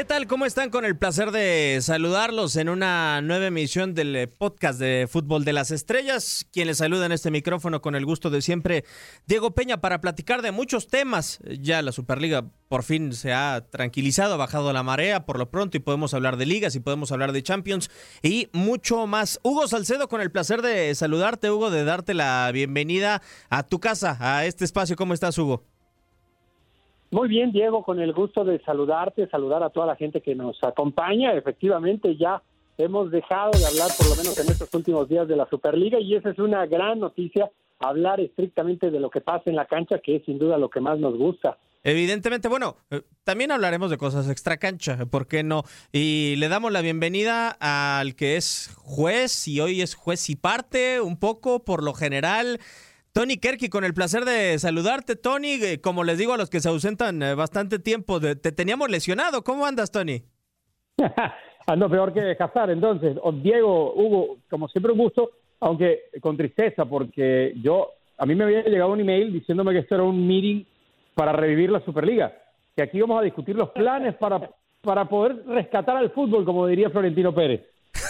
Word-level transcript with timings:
¿Qué 0.00 0.06
tal? 0.06 0.26
¿Cómo 0.26 0.46
están? 0.46 0.70
Con 0.70 0.86
el 0.86 0.96
placer 0.96 1.30
de 1.30 1.78
saludarlos 1.82 2.56
en 2.56 2.70
una 2.70 3.20
nueva 3.20 3.48
emisión 3.48 3.92
del 3.92 4.16
eh, 4.16 4.28
podcast 4.28 4.80
de 4.80 5.06
Fútbol 5.06 5.44
de 5.44 5.52
las 5.52 5.70
Estrellas. 5.70 6.46
Quien 6.50 6.68
les 6.68 6.78
saluda 6.78 7.04
en 7.04 7.12
este 7.12 7.30
micrófono 7.30 7.82
con 7.82 7.94
el 7.94 8.06
gusto 8.06 8.30
de 8.30 8.40
siempre, 8.40 8.86
Diego 9.26 9.50
Peña, 9.50 9.82
para 9.82 10.00
platicar 10.00 10.40
de 10.40 10.52
muchos 10.52 10.88
temas. 10.88 11.38
Ya 11.60 11.82
la 11.82 11.92
Superliga 11.92 12.50
por 12.70 12.82
fin 12.82 13.12
se 13.12 13.34
ha 13.34 13.66
tranquilizado, 13.68 14.32
ha 14.32 14.38
bajado 14.38 14.72
la 14.72 14.82
marea 14.82 15.26
por 15.26 15.38
lo 15.38 15.50
pronto 15.50 15.76
y 15.76 15.80
podemos 15.80 16.14
hablar 16.14 16.38
de 16.38 16.46
ligas 16.46 16.74
y 16.76 16.80
podemos 16.80 17.12
hablar 17.12 17.32
de 17.32 17.42
Champions 17.42 17.90
y 18.22 18.48
mucho 18.54 19.06
más. 19.06 19.38
Hugo 19.42 19.68
Salcedo, 19.68 20.08
con 20.08 20.22
el 20.22 20.32
placer 20.32 20.62
de 20.62 20.94
saludarte, 20.94 21.50
Hugo, 21.50 21.70
de 21.70 21.84
darte 21.84 22.14
la 22.14 22.50
bienvenida 22.54 23.20
a 23.50 23.64
tu 23.64 23.80
casa, 23.80 24.16
a 24.18 24.46
este 24.46 24.64
espacio. 24.64 24.96
¿Cómo 24.96 25.12
estás, 25.12 25.36
Hugo? 25.36 25.62
Muy 27.12 27.28
bien, 27.28 27.50
Diego, 27.50 27.82
con 27.82 27.98
el 27.98 28.12
gusto 28.12 28.44
de 28.44 28.60
saludarte, 28.60 29.28
saludar 29.28 29.64
a 29.64 29.70
toda 29.70 29.86
la 29.86 29.96
gente 29.96 30.20
que 30.20 30.36
nos 30.36 30.62
acompaña. 30.62 31.32
Efectivamente, 31.32 32.16
ya 32.16 32.40
hemos 32.78 33.10
dejado 33.10 33.50
de 33.50 33.66
hablar, 33.66 33.88
por 33.98 34.08
lo 34.08 34.14
menos 34.14 34.38
en 34.38 34.46
estos 34.50 34.72
últimos 34.74 35.08
días, 35.08 35.26
de 35.26 35.34
la 35.34 35.48
Superliga 35.48 35.98
y 35.98 36.14
esa 36.14 36.30
es 36.30 36.38
una 36.38 36.66
gran 36.66 37.00
noticia, 37.00 37.50
hablar 37.80 38.20
estrictamente 38.20 38.90
de 38.92 39.00
lo 39.00 39.10
que 39.10 39.20
pasa 39.20 39.44
en 39.46 39.56
la 39.56 39.66
cancha, 39.66 39.98
que 39.98 40.16
es 40.16 40.24
sin 40.24 40.38
duda 40.38 40.56
lo 40.56 40.70
que 40.70 40.80
más 40.80 41.00
nos 41.00 41.16
gusta. 41.16 41.58
Evidentemente, 41.82 42.46
bueno, 42.46 42.76
eh, 42.90 43.02
también 43.24 43.50
hablaremos 43.50 43.90
de 43.90 43.96
cosas 43.96 44.28
extra 44.28 44.58
cancha, 44.58 45.06
¿por 45.06 45.26
qué 45.26 45.42
no? 45.42 45.64
Y 45.92 46.36
le 46.36 46.48
damos 46.48 46.70
la 46.70 46.82
bienvenida 46.82 47.56
al 47.58 48.14
que 48.14 48.36
es 48.36 48.70
juez 48.76 49.48
y 49.48 49.60
hoy 49.60 49.80
es 49.80 49.94
juez 49.94 50.28
y 50.28 50.36
parte, 50.36 51.00
un 51.00 51.18
poco 51.18 51.64
por 51.64 51.82
lo 51.82 51.94
general. 51.94 52.60
Tony 53.12 53.38
Kerky, 53.38 53.68
con 53.68 53.84
el 53.84 53.92
placer 53.92 54.24
de 54.24 54.58
saludarte, 54.58 55.16
Tony. 55.16 55.54
Eh, 55.62 55.80
como 55.80 56.04
les 56.04 56.16
digo 56.16 56.32
a 56.32 56.36
los 56.36 56.48
que 56.48 56.60
se 56.60 56.68
ausentan 56.68 57.22
eh, 57.22 57.34
bastante 57.34 57.78
tiempo, 57.80 58.20
te 58.20 58.52
teníamos 58.52 58.88
lesionado. 58.88 59.42
¿Cómo 59.42 59.66
andas, 59.66 59.90
Tony? 59.90 60.22
Ando 61.66 61.90
peor 61.90 62.12
que 62.12 62.36
Hazard, 62.38 62.70
entonces. 62.70 63.16
Diego, 63.42 63.94
Hugo, 63.94 64.38
como 64.48 64.68
siempre 64.68 64.92
un 64.92 64.98
gusto, 64.98 65.30
aunque 65.60 66.02
con 66.20 66.36
tristeza, 66.36 66.84
porque 66.84 67.54
yo, 67.62 67.90
a 68.18 68.26
mí 68.26 68.34
me 68.34 68.44
había 68.44 68.62
llegado 68.62 68.92
un 68.92 69.00
email 69.00 69.32
diciéndome 69.32 69.72
que 69.72 69.80
esto 69.80 69.96
era 69.96 70.04
un 70.04 70.26
meeting 70.26 70.64
para 71.14 71.32
revivir 71.32 71.70
la 71.70 71.84
Superliga, 71.84 72.32
que 72.76 72.82
aquí 72.82 73.00
vamos 73.00 73.20
a 73.20 73.24
discutir 73.24 73.56
los 73.56 73.70
planes 73.70 74.14
para, 74.16 74.50
para 74.82 75.08
poder 75.08 75.44
rescatar 75.46 75.96
al 75.96 76.10
fútbol, 76.10 76.44
como 76.44 76.66
diría 76.66 76.90
Florentino 76.90 77.34
Pérez. 77.34 77.62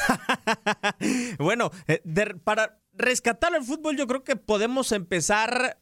bueno, 1.38 1.70
eh, 1.86 2.02
para 2.44 2.78
rescatar 2.92 3.54
el 3.54 3.64
fútbol, 3.64 3.96
yo 3.96 4.06
creo 4.06 4.24
que 4.24 4.36
podemos 4.36 4.92
empezar, 4.92 5.78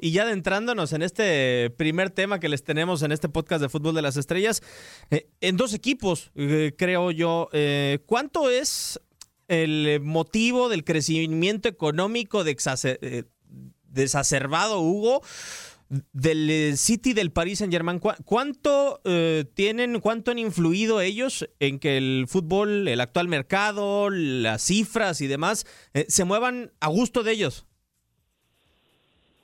y 0.00 0.12
ya 0.12 0.22
adentrándonos 0.22 0.92
en 0.92 1.02
este 1.02 1.70
primer 1.70 2.10
tema 2.10 2.38
que 2.38 2.48
les 2.48 2.62
tenemos 2.62 3.02
en 3.02 3.12
este 3.12 3.28
podcast 3.28 3.62
de 3.62 3.68
Fútbol 3.68 3.94
de 3.94 4.02
las 4.02 4.16
Estrellas, 4.16 4.62
eh, 5.10 5.28
en 5.40 5.56
dos 5.56 5.74
equipos, 5.74 6.30
eh, 6.34 6.72
creo 6.76 7.10
yo. 7.10 7.48
¿Cuánto 8.06 8.50
es 8.50 9.00
el 9.48 10.00
motivo 10.00 10.68
del 10.68 10.84
crecimiento 10.84 11.68
económico 11.68 12.44
de 12.44 12.56
desacerbado, 13.88 14.80
Hugo? 14.80 15.22
Del 16.12 16.48
eh, 16.48 16.76
City 16.76 17.12
del 17.12 17.32
Paris 17.32 17.58
Saint 17.58 17.72
Germain, 17.72 18.00
¿cuánto 18.24 19.00
eh, 19.04 19.44
tienen, 19.54 20.00
cuánto 20.00 20.30
han 20.30 20.38
influido 20.38 21.00
ellos 21.00 21.48
en 21.58 21.80
que 21.80 21.96
el 21.96 22.26
fútbol, 22.28 22.86
el 22.86 23.00
actual 23.00 23.26
mercado, 23.28 24.08
las 24.08 24.62
cifras 24.62 25.20
y 25.20 25.26
demás 25.26 25.66
eh, 25.92 26.04
se 26.08 26.24
muevan 26.24 26.70
a 26.80 26.88
gusto 26.88 27.22
de 27.22 27.32
ellos? 27.32 27.66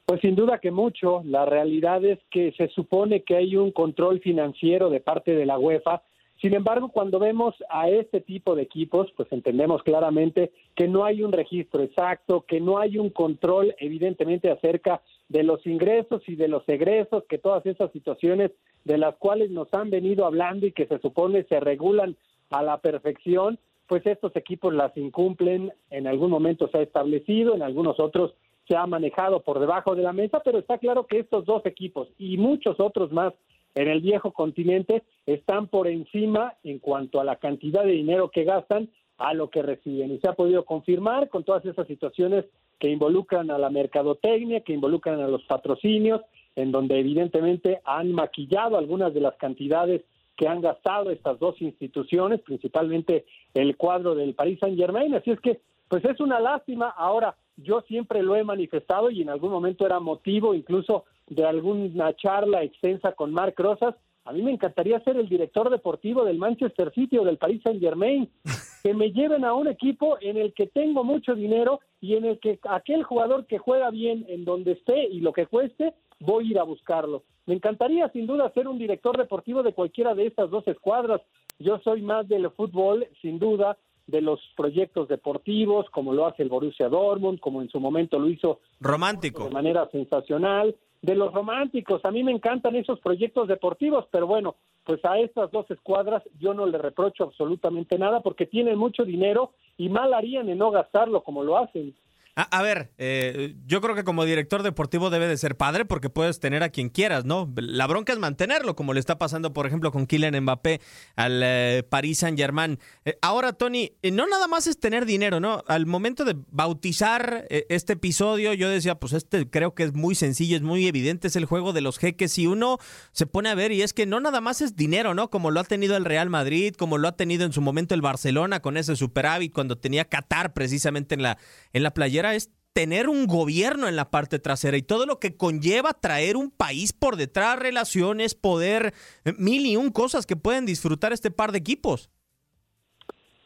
Pues 0.07 0.21
sin 0.21 0.37
duda 0.37 0.61
que 0.61 0.71
mucho. 0.71 1.23
La 1.25 1.45
realidad 1.47 2.05
es 2.05 2.21
que 2.31 2.53
se 2.53 2.69
supone 2.69 3.25
que 3.25 3.37
hay 3.37 3.57
un 3.57 3.73
control 3.73 4.21
financiero 4.21 4.89
de 4.89 5.01
parte 5.01 5.33
de 5.33 5.47
la 5.47 5.59
UEFA. 5.59 6.03
Sin 6.41 6.55
embargo, 6.55 6.91
cuando 6.91 7.19
vemos 7.19 7.57
a 7.69 7.89
este 7.89 8.21
tipo 8.21 8.55
de 8.55 8.63
equipos, 8.63 9.11
pues 9.17 9.33
entendemos 9.33 9.83
claramente 9.83 10.53
que 10.77 10.87
no 10.87 11.05
hay 11.05 11.23
un 11.23 11.33
registro 11.33 11.83
exacto, 11.83 12.45
que 12.47 12.61
no 12.61 12.79
hay 12.79 12.99
un 12.99 13.11
control 13.11 13.75
evidentemente 13.81 14.49
acerca 14.49 14.93
de 14.93 15.16
los 15.29 15.67
ingresos 15.67 16.23
y 16.29 16.37
de 16.37 16.49
los 16.49 16.69
egresos, 16.69 17.25
que 17.29 17.39
todas 17.39 17.65
esas 17.67 17.91
situaciones 17.93 18.53
de 18.85 18.99
las 18.99 19.17
cuales 19.17 19.51
nos 19.51 19.73
han 19.75 19.91
venido 19.91 20.27
hablando 20.27 20.67
y 20.67 20.73
que 20.73 20.87
se 20.87 20.99
supone 21.01 21.45
se 21.45 21.61
regulan 21.61 22.17
a 22.51 22.63
la 22.63 22.79
perfección, 22.79 23.59
pues 23.89 24.07
estos 24.07 24.35
equipos 24.37 24.73
las 24.75 24.97
incumplen, 24.97 25.73
en 25.91 26.07
algún 26.07 26.31
momento 26.31 26.69
se 26.69 26.79
ha 26.79 26.83
establecido, 26.83 27.55
en 27.55 27.63
algunos 27.63 27.99
otros 27.99 28.35
se 28.69 28.77
ha 28.77 28.87
manejado 28.87 29.41
por 29.41 29.61
debajo 29.61 29.95
de 29.95 30.03
la 30.03 30.13
mesa, 30.13 30.41
pero 30.45 30.59
está 30.59 30.79
claro 30.79 31.07
que 31.07 31.21
estos 31.21 31.45
dos 31.45 31.65
equipos 31.67 32.09
y 32.19 32.37
muchos 32.37 32.81
otros 32.81 33.13
más 33.13 33.33
en 33.75 33.89
el 33.89 34.01
viejo 34.01 34.33
continente 34.33 35.03
están 35.27 35.69
por 35.69 35.87
encima 35.87 36.55
en 36.65 36.79
cuanto 36.79 37.21
a 37.21 37.25
la 37.25 37.37
cantidad 37.37 37.85
de 37.85 37.93
dinero 37.93 38.31
que 38.31 38.45
gastan 38.45 38.89
a 39.19 39.35
lo 39.35 39.51
que 39.51 39.63
reciben. 39.63 40.13
Y 40.13 40.19
se 40.19 40.29
ha 40.29 40.35
podido 40.35 40.65
confirmar 40.65 41.29
con 41.29 41.45
todas 41.45 41.65
esas 41.65 41.87
situaciones 41.87 42.45
que 42.79 42.91
involucran 42.91 43.51
a 43.51 43.59
la 43.59 43.71
mercadotecnia, 43.71 44.61
que 44.61 44.75
involucran 44.75 45.21
a 45.21 45.29
los 45.29 45.43
patrocinios, 45.45 46.21
en 46.55 46.73
donde 46.73 46.99
evidentemente 46.99 47.81
han 47.85 48.13
maquillado 48.13 48.77
algunas 48.77 49.13
de 49.15 49.21
las 49.21 49.37
cantidades 49.37 50.03
que 50.37 50.49
han 50.49 50.61
gastado 50.61 51.11
estas 51.11 51.39
dos 51.39 51.61
instituciones, 51.63 52.41
principalmente 52.43 53.25
el 53.55 53.77
cuadro 53.77 54.15
del 54.15 54.35
Paris 54.35 54.59
Saint 54.61 54.79
Germain. 54.79 55.15
Así 55.15 55.31
es 55.31 55.41
que, 55.41 55.61
pues 55.89 56.05
es 56.05 56.21
una 56.21 56.41
lástima. 56.41 56.89
Ahora, 56.89 57.37
yo 57.57 57.81
siempre 57.83 58.23
lo 58.23 58.37
he 58.37 58.45
manifestado 58.45 59.11
y 59.11 59.23
en 59.23 59.31
algún 59.31 59.51
momento 59.51 59.87
era 59.87 59.99
motivo 59.99 60.55
incluso 60.55 61.05
de 61.27 61.45
alguna 61.45 62.15
charla 62.15 62.63
extensa 62.63 63.13
con 63.13 63.33
Marc 63.33 63.59
Rosas. 63.59 63.95
A 64.25 64.33
mí 64.33 64.43
me 64.43 64.51
encantaría 64.51 65.01
ser 65.01 65.17
el 65.17 65.29
director 65.29 65.71
deportivo 65.71 66.25
del 66.25 66.39
Manchester 66.39 66.93
City 66.93 67.17
o 67.17 67.25
del 67.25 67.39
Paris 67.39 67.63
Saint 67.63 67.81
Germain 67.81 68.29
que 68.87 68.95
me 68.95 69.11
lleven 69.11 69.45
a 69.45 69.53
un 69.53 69.67
equipo 69.67 70.17
en 70.21 70.37
el 70.37 70.55
que 70.55 70.69
tengo 70.69 71.03
mucho 71.03 71.35
dinero 71.35 71.81
y 72.01 72.15
en 72.15 72.25
el 72.25 72.39
que 72.39 72.61
aquel 72.71 73.03
jugador 73.03 73.45
que 73.47 73.59
juega 73.59 73.91
bien 73.91 74.25
en 74.29 74.45
donde 74.45 74.75
esté 74.75 75.09
y 75.09 75.19
lo 75.19 75.33
que 75.33 75.49
cueste, 75.49 75.93
voy 76.21 76.47
a 76.47 76.51
ir 76.53 76.59
a 76.61 76.63
buscarlo. 76.63 77.25
Me 77.47 77.55
encantaría 77.55 78.09
sin 78.11 78.29
duda 78.29 78.53
ser 78.55 78.69
un 78.69 78.79
director 78.79 79.19
deportivo 79.19 79.65
de 79.65 79.73
cualquiera 79.73 80.15
de 80.15 80.29
estas 80.29 80.51
dos 80.51 80.69
escuadras. 80.69 81.21
Yo 81.59 81.81
soy 81.81 82.01
más 82.03 82.29
del 82.29 82.49
fútbol, 82.53 83.09
sin 83.21 83.41
duda, 83.41 83.77
de 84.07 84.21
los 84.21 84.39
proyectos 84.57 85.09
deportivos, 85.09 85.91
como 85.91 86.15
lo 86.15 86.25
hace 86.25 86.45
el 86.45 86.49
Borussia 86.49 86.89
Dortmund, 86.89 87.41
como 87.41 87.63
en 87.63 87.69
su 87.69 87.81
momento 87.81 88.21
lo 88.21 88.29
hizo 88.29 88.61
romántico 88.79 89.47
de 89.47 89.51
manera 89.51 89.89
sensacional, 89.91 90.77
de 91.03 91.15
los 91.17 91.35
románticos. 91.35 92.05
A 92.05 92.13
mí 92.13 92.23
me 92.23 92.31
encantan 92.31 92.77
esos 92.77 93.01
proyectos 93.01 93.49
deportivos, 93.49 94.07
pero 94.13 94.29
bueno, 94.29 94.55
pues 94.87 95.05
a 95.05 95.19
estas 95.19 95.51
dos 95.51 95.69
escuadras 95.71 96.23
yo 96.39 96.55
no 96.55 96.65
le 96.65 96.79
reprocho 96.79 97.25
absolutamente 97.25 97.99
nada 97.99 98.21
porque 98.21 98.47
tienen 98.47 98.79
mucho 98.79 99.05
dinero 99.05 99.51
y 99.77 99.89
mal 99.89 100.15
harían 100.15 100.49
en 100.49 100.59
no 100.59 100.71
gastarlo 100.71 101.25
como 101.25 101.43
lo 101.43 101.59
hacen. 101.59 101.95
A, 102.39 102.61
ver, 102.61 102.93
eh, 102.99 103.55
yo 103.65 103.81
creo 103.81 103.95
que 103.95 104.05
como 104.05 104.27
director 104.27 104.63
deportivo 104.63 105.09
debe 105.09 105.27
de 105.27 105.39
ser 105.39 105.57
padre 105.57 105.87
porque 105.87 106.11
puedes 106.11 106.39
tener 106.39 106.63
a 106.63 106.69
quien 106.69 106.91
quieras, 106.91 107.25
¿no? 107.25 107.51
La 107.57 107.87
bronca 107.87 108.13
es 108.13 108.19
mantenerlo, 108.19 108.77
como 108.77 108.93
le 108.93 109.01
está 109.01 109.17
pasando, 109.17 109.55
por 109.55 109.67
ejemplo, 109.67 109.91
con 109.91 110.05
Kylian 110.05 110.43
Mbappé 110.43 110.83
al 111.17 111.41
eh, 111.43 111.83
Paris 111.89 112.19
Saint 112.19 112.39
Germain. 112.39 112.79
Eh, 113.07 113.17
ahora, 113.23 113.55
Tony, 113.55 113.93
no 114.13 114.27
nada 114.27 114.49
más 114.49 114.67
es 114.67 114.79
tener 114.79 115.07
dinero, 115.07 115.41
¿no? 115.41 115.65
Al 115.67 115.87
momento 115.87 116.27
de 116.27 116.37
bautizar 116.51 117.47
este 117.49 117.95
episodio, 117.95 118.53
yo 118.53 118.69
decía, 118.69 118.97
pues 118.97 119.15
este 119.15 119.49
creo 119.49 119.75
que 119.75 119.85
es 119.85 119.95
muy 119.95 120.15
sencillo, 120.15 120.57
es 120.57 120.63
muy 120.63 120.87
evidente, 120.87 121.29
es 121.29 121.37
el 121.37 121.47
juego 121.47 121.73
de 121.73 121.81
los 121.81 121.99
jeques 121.99 122.37
y 122.37 122.47
uno 122.47 122.77
se 123.13 123.25
pone 123.25 123.49
a 123.49 123.55
ver 123.55 123.73
y 123.73 123.81
es 123.81 123.95
que 123.95 124.05
no 124.05 124.21
nada 124.21 124.43
más 124.43 124.61
es 124.61 124.77
dinero, 124.77 125.15
¿no? 125.15 125.31
Como 125.31 125.51
lo 125.51 125.61
ha 125.61 125.65
tenido 125.65 125.97
el 125.97 126.05
Real 126.05 126.29
Madrid, 126.29 126.75
como 126.75 126.99
lo 126.99 127.09
ha 127.09 127.17
tenido 127.17 127.47
en 127.47 127.55
su 127.55 127.63
momento 127.63 127.95
el 127.95 128.03
Barcelona 128.03 128.61
con 128.61 128.77
ese 128.77 128.95
superávit 128.95 129.55
cuando 129.55 129.79
tenía 129.79 130.05
Qatar 130.05 130.53
precisamente 130.53 131.15
en 131.15 131.23
la, 131.23 131.39
en 131.77 131.83
la 131.83 131.93
playera 131.93 132.35
es 132.35 132.51
tener 132.73 133.09
un 133.09 133.27
gobierno 133.27 133.87
en 133.87 133.97
la 133.97 134.11
parte 134.11 134.39
trasera 134.39 134.79
y 134.79 134.83
todo 134.83 135.05
lo 135.05 135.19
que 135.19 135.37
conlleva 135.37 135.93
traer 135.93 136.37
un 136.37 136.51
país 136.51 136.95
por 136.95 137.17
detrás, 137.17 137.59
relaciones, 137.59 138.35
poder, 138.35 138.95
eh, 139.27 139.33
mil 139.39 139.67
y 139.67 139.77
un 139.77 139.91
cosas 139.91 140.25
que 140.25 140.37
pueden 140.37 140.65
disfrutar 140.65 141.13
este 141.13 141.31
par 141.31 141.53
de 141.53 141.59
equipos. 141.59 142.11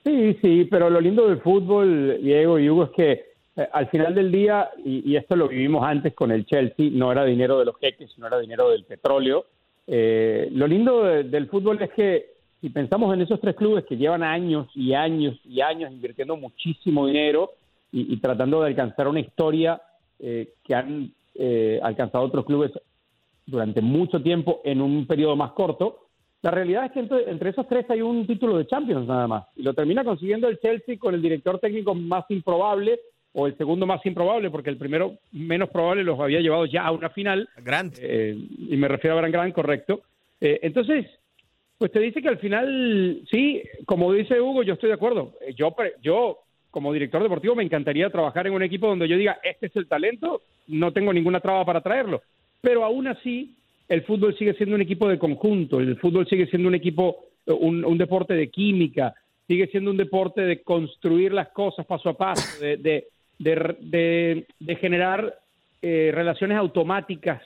Sí, 0.04 0.38
sí, 0.40 0.64
pero 0.70 0.90
lo 0.90 1.00
lindo 1.00 1.28
del 1.28 1.40
fútbol, 1.40 2.20
Diego 2.22 2.60
y 2.60 2.70
Hugo, 2.70 2.84
es 2.84 2.90
que 2.90 3.12
eh, 3.56 3.68
al 3.72 3.88
final 3.90 4.14
del 4.14 4.30
día, 4.30 4.70
y, 4.84 5.16
esto 5.16 5.34
lo 5.34 5.48
vivimos 5.48 5.84
antes 5.84 6.14
con 6.14 6.30
el 6.30 6.46
Chelsea, 6.46 6.88
no 6.92 7.10
era 7.10 7.24
dinero 7.24 7.58
de 7.58 7.64
los 7.64 7.76
jeques, 7.78 8.16
no 8.16 8.28
era 8.28 8.38
dinero 8.38 8.70
del 8.70 8.84
petróleo. 8.84 9.46
Eh, 9.88 10.48
lo 10.52 10.68
lindo 10.68 11.02
del 11.02 11.48
fútbol 11.48 11.82
es 11.82 11.90
que 11.90 12.26
si 12.60 12.70
pensamos 12.70 13.12
en 13.12 13.22
esos 13.22 13.40
tres 13.40 13.56
clubes 13.56 13.84
que 13.86 13.96
llevan 13.96 14.22
años 14.22 14.68
y 14.76 14.94
años 14.94 15.36
y 15.44 15.60
años 15.62 15.90
invirtiendo 15.90 16.36
muchísimo 16.36 17.08
dinero 17.08 17.50
y, 17.92 18.16
tratando 18.18 18.62
de 18.62 18.68
alcanzar 18.68 19.08
una 19.08 19.20
historia 19.20 19.80
eh, 20.18 20.54
que 20.64 20.74
han 20.74 21.12
alcanzado 21.82 22.24
otros 22.24 22.44
clubes 22.44 22.70
durante 23.46 23.80
mucho 23.80 24.22
tiempo 24.22 24.60
en 24.64 24.80
un 24.80 25.06
periodo 25.06 25.36
más 25.36 25.52
corto, 25.52 26.06
la 26.42 26.50
realidad 26.50 26.86
es 26.86 26.92
que 26.92 27.00
entre, 27.00 27.30
entre, 27.30 27.50
esos 27.50 27.68
tres 27.68 27.88
hay 27.90 28.00
un 28.00 28.26
título 28.26 28.56
de 28.56 28.66
Champions 28.66 29.06
nada 29.06 29.26
más. 29.26 29.44
Y 29.56 29.62
lo 29.62 29.74
termina 29.74 30.04
consiguiendo 30.04 30.48
el 30.48 30.58
Chelsea 30.58 30.98
con 30.98 31.14
el 31.14 31.22
director 31.22 31.58
técnico 31.58 31.94
más 31.94 32.24
improbable 32.30 32.98
o 33.32 33.46
el 33.46 33.56
segundo 33.56 33.86
más 33.86 34.04
improbable, 34.06 34.50
porque 34.50 34.70
el 34.70 34.76
primero 34.76 35.18
menos 35.32 35.68
probable 35.68 36.02
los 36.02 36.18
había 36.18 36.40
llevado 36.40 36.66
ya 36.66 36.84
a 36.84 36.92
una 36.92 37.10
final. 37.10 37.48
Grant. 37.58 37.96
Eh, 38.00 38.36
y 38.68 38.76
me 38.76 38.88
refiero 38.88 39.16
a 39.16 39.20
Gran 39.20 39.32
Grant, 39.32 39.54
correcto. 39.54 40.02
Eh, 40.40 40.60
entonces, 40.62 41.06
pues 41.78 41.92
te 41.92 42.00
dice 42.00 42.22
que 42.22 42.28
al 42.28 42.38
final, 42.38 43.22
sí, 43.30 43.62
como 43.86 44.12
dice 44.12 44.40
Hugo, 44.40 44.62
yo 44.62 44.74
estoy 44.74 44.88
de 44.88 44.94
acuerdo. 44.94 45.34
Eh, 45.42 45.54
yo, 45.54 45.74
yo, 46.02 46.38
como 46.70 46.92
director 46.92 47.22
deportivo, 47.22 47.54
me 47.54 47.64
encantaría 47.64 48.10
trabajar 48.10 48.46
en 48.46 48.54
un 48.54 48.62
equipo 48.62 48.86
donde 48.86 49.08
yo 49.08 49.16
diga, 49.16 49.38
este 49.42 49.66
es 49.66 49.76
el 49.76 49.88
talento, 49.88 50.42
no 50.68 50.92
tengo 50.92 51.12
ninguna 51.12 51.40
traba 51.40 51.64
para 51.64 51.80
traerlo. 51.80 52.22
Pero 52.60 52.84
aún 52.84 53.08
así, 53.08 53.54
el 53.88 54.02
fútbol 54.02 54.36
sigue 54.36 54.54
siendo 54.54 54.76
un 54.76 54.82
equipo 54.82 55.08
de 55.08 55.18
conjunto, 55.18 55.80
el 55.80 55.96
fútbol 55.96 56.28
sigue 56.28 56.46
siendo 56.46 56.68
un 56.68 56.74
equipo, 56.74 57.24
un, 57.46 57.84
un 57.84 57.98
deporte 57.98 58.34
de 58.34 58.48
química, 58.48 59.14
sigue 59.46 59.66
siendo 59.68 59.90
un 59.90 59.96
deporte 59.96 60.42
de 60.42 60.62
construir 60.62 61.32
las 61.32 61.48
cosas 61.48 61.86
paso 61.86 62.10
a 62.10 62.16
paso, 62.16 62.60
de 62.60 63.04
de, 63.40 64.46
de, 64.58 64.76
generar 64.76 65.38
eh, 65.80 66.12
relaciones 66.14 66.58
automáticas, 66.58 67.42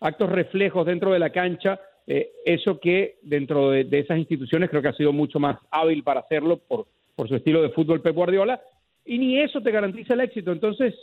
actos 0.00 0.30
reflejos 0.30 0.84
dentro 0.84 1.12
de 1.12 1.20
la 1.20 1.30
cancha, 1.30 1.80
eh, 2.06 2.30
eso 2.44 2.80
que 2.80 3.16
dentro 3.22 3.70
de, 3.70 3.86
esas 3.92 4.18
instituciones 4.18 4.68
creo 4.68 4.82
que 4.82 4.88
ha 4.88 4.96
sido 4.96 5.12
mucho 5.12 5.38
más 5.38 5.56
hábil 5.70 6.02
para 6.02 6.20
hacerlo 6.20 6.58
por, 6.58 6.86
por 7.16 7.28
su 7.28 7.34
estilo 7.34 7.62
de 7.62 7.70
fútbol 7.70 8.02
Pep 8.02 8.14
Guardiola, 8.14 8.60
y 9.04 9.18
ni 9.18 9.40
eso 9.40 9.60
te 9.60 9.70
garantiza 9.70 10.14
el 10.14 10.20
éxito. 10.20 10.52
Entonces, 10.52 10.94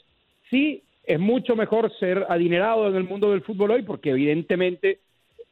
sí, 0.50 0.84
es 1.04 1.20
mucho 1.20 1.56
mejor 1.56 1.92
ser 2.00 2.26
adinerado 2.30 2.88
en 2.88 2.96
el 2.96 3.04
mundo 3.04 3.32
del 3.32 3.42
fútbol 3.42 3.72
hoy, 3.72 3.82
porque 3.82 4.12
evidentemente 4.12 5.00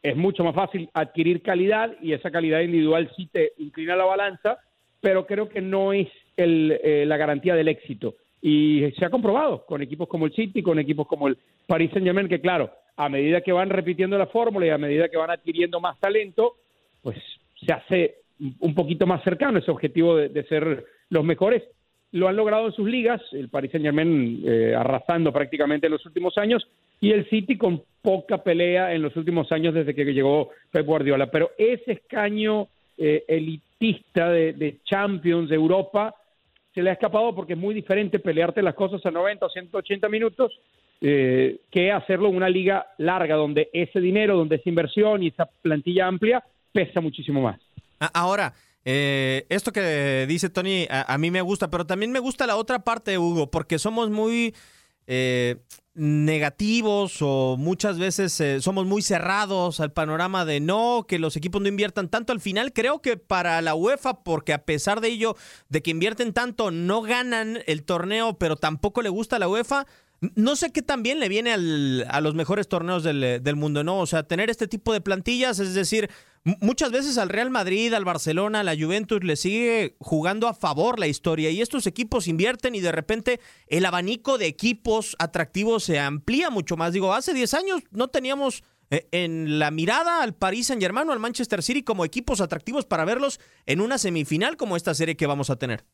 es 0.03 0.15
mucho 0.15 0.43
más 0.43 0.55
fácil 0.55 0.89
adquirir 0.93 1.41
calidad 1.41 1.95
y 2.01 2.13
esa 2.13 2.31
calidad 2.31 2.61
individual 2.61 3.11
sí 3.15 3.27
te 3.31 3.53
inclina 3.57 3.95
la 3.95 4.05
balanza, 4.05 4.59
pero 4.99 5.25
creo 5.25 5.49
que 5.49 5.61
no 5.61 5.93
es 5.93 6.07
eh, 6.37 7.03
la 7.07 7.17
garantía 7.17 7.55
del 7.55 7.67
éxito. 7.67 8.15
Y 8.41 8.91
se 8.97 9.05
ha 9.05 9.09
comprobado 9.09 9.65
con 9.65 9.81
equipos 9.81 10.07
como 10.07 10.25
el 10.25 10.33
City, 10.33 10.63
con 10.63 10.79
equipos 10.79 11.07
como 11.07 11.27
el 11.27 11.37
Paris 11.67 11.91
Saint 11.91 12.05
Germain, 12.05 12.27
que 12.27 12.41
claro, 12.41 12.71
a 12.95 13.09
medida 13.09 13.41
que 13.41 13.51
van 13.51 13.69
repitiendo 13.69 14.17
la 14.17 14.27
fórmula 14.27 14.65
y 14.65 14.69
a 14.69 14.77
medida 14.77 15.09
que 15.09 15.17
van 15.17 15.29
adquiriendo 15.29 15.79
más 15.79 15.99
talento, 15.99 16.55
pues 17.03 17.17
se 17.63 17.71
hace 17.71 18.15
un 18.59 18.75
poquito 18.75 19.05
más 19.05 19.23
cercano 19.23 19.59
ese 19.59 19.71
objetivo 19.71 20.15
de, 20.15 20.43
ser 20.45 20.85
los 21.09 21.23
mejores. 21.23 21.63
Lo 22.11 22.27
han 22.27 22.35
logrado 22.35 22.67
en 22.67 22.73
sus 22.73 22.89
ligas, 22.89 23.21
el 23.31 23.49
Paris 23.49 23.71
Saint 23.71 23.85
Germain 23.85 24.43
eh, 24.45 24.75
arrasando 24.75 25.31
prácticamente 25.31 25.87
en 25.87 25.93
los 25.93 26.05
últimos 26.05 26.37
años 26.37 26.67
y 26.99 27.11
el 27.11 27.29
City 27.29 27.57
con 27.57 27.83
poca 28.01 28.39
pelea 28.39 28.93
en 28.93 29.01
los 29.01 29.15
últimos 29.15 29.51
años 29.51 29.73
desde 29.73 29.95
que 29.95 30.05
llegó 30.05 30.49
Pep 30.71 30.85
Guardiola. 30.85 31.31
Pero 31.31 31.51
ese 31.57 31.93
escaño 31.93 32.67
eh, 32.97 33.23
elitista 33.27 34.29
de, 34.29 34.77
Champions 34.83 35.49
de 35.49 35.55
Europa 35.55 36.13
se 36.73 36.81
le 36.81 36.89
ha 36.89 36.93
escapado 36.93 37.33
porque 37.33 37.53
es 37.53 37.59
muy 37.59 37.73
diferente 37.73 38.19
pelearte 38.19 38.61
las 38.61 38.75
cosas 38.75 39.05
a 39.05 39.11
90 39.11 39.45
o 39.45 39.49
180 39.49 40.09
minutos 40.09 40.51
eh, 40.99 41.57
que 41.71 41.91
hacerlo 41.91 42.29
en 42.29 42.35
una 42.35 42.49
liga 42.49 42.87
larga 42.97 43.35
donde 43.35 43.69
ese 43.73 43.99
dinero, 43.99 44.35
donde 44.35 44.57
esa 44.57 44.69
inversión 44.69 45.23
y 45.23 45.27
esa 45.27 45.49
plantilla 45.61 46.07
amplia 46.07 46.43
pesa 46.71 47.01
muchísimo 47.01 47.41
más. 47.41 47.59
Ahora, 48.13 48.53
eh, 48.83 49.45
esto 49.49 49.71
que 49.71 50.25
dice 50.27 50.49
Tony 50.49 50.87
a, 50.89 51.17
mí 51.17 51.29
me 51.29 51.41
gusta, 51.41 51.69
pero 51.69 51.85
también 51.85 52.11
me 52.11 52.19
gusta 52.19 52.47
la 52.47 52.55
otra 52.55 52.83
parte, 52.83 53.17
Hugo, 53.17 53.51
porque 53.51 53.77
somos 53.77 54.09
muy 54.09 54.55
eh, 55.05 55.57
negativos 55.93 57.17
o 57.21 57.57
muchas 57.57 57.99
veces 57.99 58.39
eh, 58.39 58.61
somos 58.61 58.85
muy 58.85 59.01
cerrados 59.01 59.79
al 59.79 59.91
panorama 59.91 60.45
de 60.45 60.59
no, 60.59 61.05
que 61.07 61.19
los 61.19 61.35
equipos 61.35 61.61
no 61.61 61.67
inviertan 61.67 62.09
tanto. 62.09 62.33
Al 62.33 62.41
final 62.41 62.73
creo 62.73 63.01
que 63.01 63.17
para 63.17 63.61
la 63.61 63.75
UEFA, 63.75 64.23
porque 64.23 64.53
a 64.53 64.65
pesar 64.65 65.01
de 65.01 65.09
ello, 65.09 65.35
de 65.69 65.83
que 65.83 65.91
invierten 65.91 66.33
tanto, 66.33 66.71
no 66.71 67.01
ganan 67.01 67.59
el 67.67 67.83
torneo, 67.83 68.37
pero 68.37 68.55
tampoco 68.55 69.01
le 69.01 69.09
gusta 69.09 69.35
a 69.35 69.39
la 69.39 69.49
UEFA, 69.49 69.85
no 70.35 70.55
sé 70.55 70.71
qué 70.71 70.83
también 70.83 71.19
le 71.19 71.29
viene 71.29 71.51
a 71.51 72.21
los 72.21 72.35
mejores 72.35 72.67
torneos 72.67 73.03
del, 73.03 73.41
del, 73.41 73.55
mundo, 73.55 73.83
¿no? 73.83 73.99
O 73.99 74.05
sea, 74.05 74.21
tener 74.23 74.51
este 74.51 74.67
tipo 74.67 74.93
de 74.93 75.01
plantillas, 75.01 75.57
es 75.57 75.73
decir, 75.73 76.11
muchas 76.43 76.91
veces 76.91 77.17
al 77.17 77.29
Real 77.29 77.49
Madrid, 77.49 77.91
al 77.93 78.05
Barcelona, 78.05 78.59
a 78.59 78.63
la 78.63 78.75
Juventus 78.75 79.23
le 79.23 79.35
sigue 79.35 79.95
jugando 79.99 80.47
a 80.47 80.53
favor 80.53 80.99
la 80.99 81.07
historia 81.07 81.49
y 81.49 81.61
estos 81.61 81.87
equipos 81.87 82.27
invierten 82.27 82.75
y 82.75 82.81
de 82.81 82.91
repente 82.91 83.39
el 83.65 83.83
abanico 83.83 84.37
de 84.37 84.45
equipos 84.45 85.15
atractivos 85.17 85.83
se 85.83 85.99
amplía 85.99 86.51
mucho 86.51 86.77
más. 86.77 86.93
Digo, 86.93 87.13
hace 87.13 87.33
10 87.33 87.53
años 87.55 87.81
no 87.89 88.09
teníamos 88.09 88.63
eh, 88.91 89.07
en 89.11 89.57
la 89.57 89.71
mirada 89.71 90.21
al 90.21 90.35
Paris 90.35 90.67
Saint 90.67 90.81
Germain 90.81 91.09
o 91.09 91.13
al 91.13 91.19
Manchester 91.19 91.63
City 91.63 91.81
como 91.81 92.05
equipos 92.05 92.41
atractivos 92.41 92.85
para 92.85 93.05
verlos 93.05 93.39
en 93.65 93.81
una 93.81 93.97
semifinal 93.97 94.55
como 94.55 94.75
esta 94.75 94.93
serie 94.93 95.17
que 95.17 95.25
vamos 95.25 95.49
a 95.49 95.55
tener. 95.55 95.85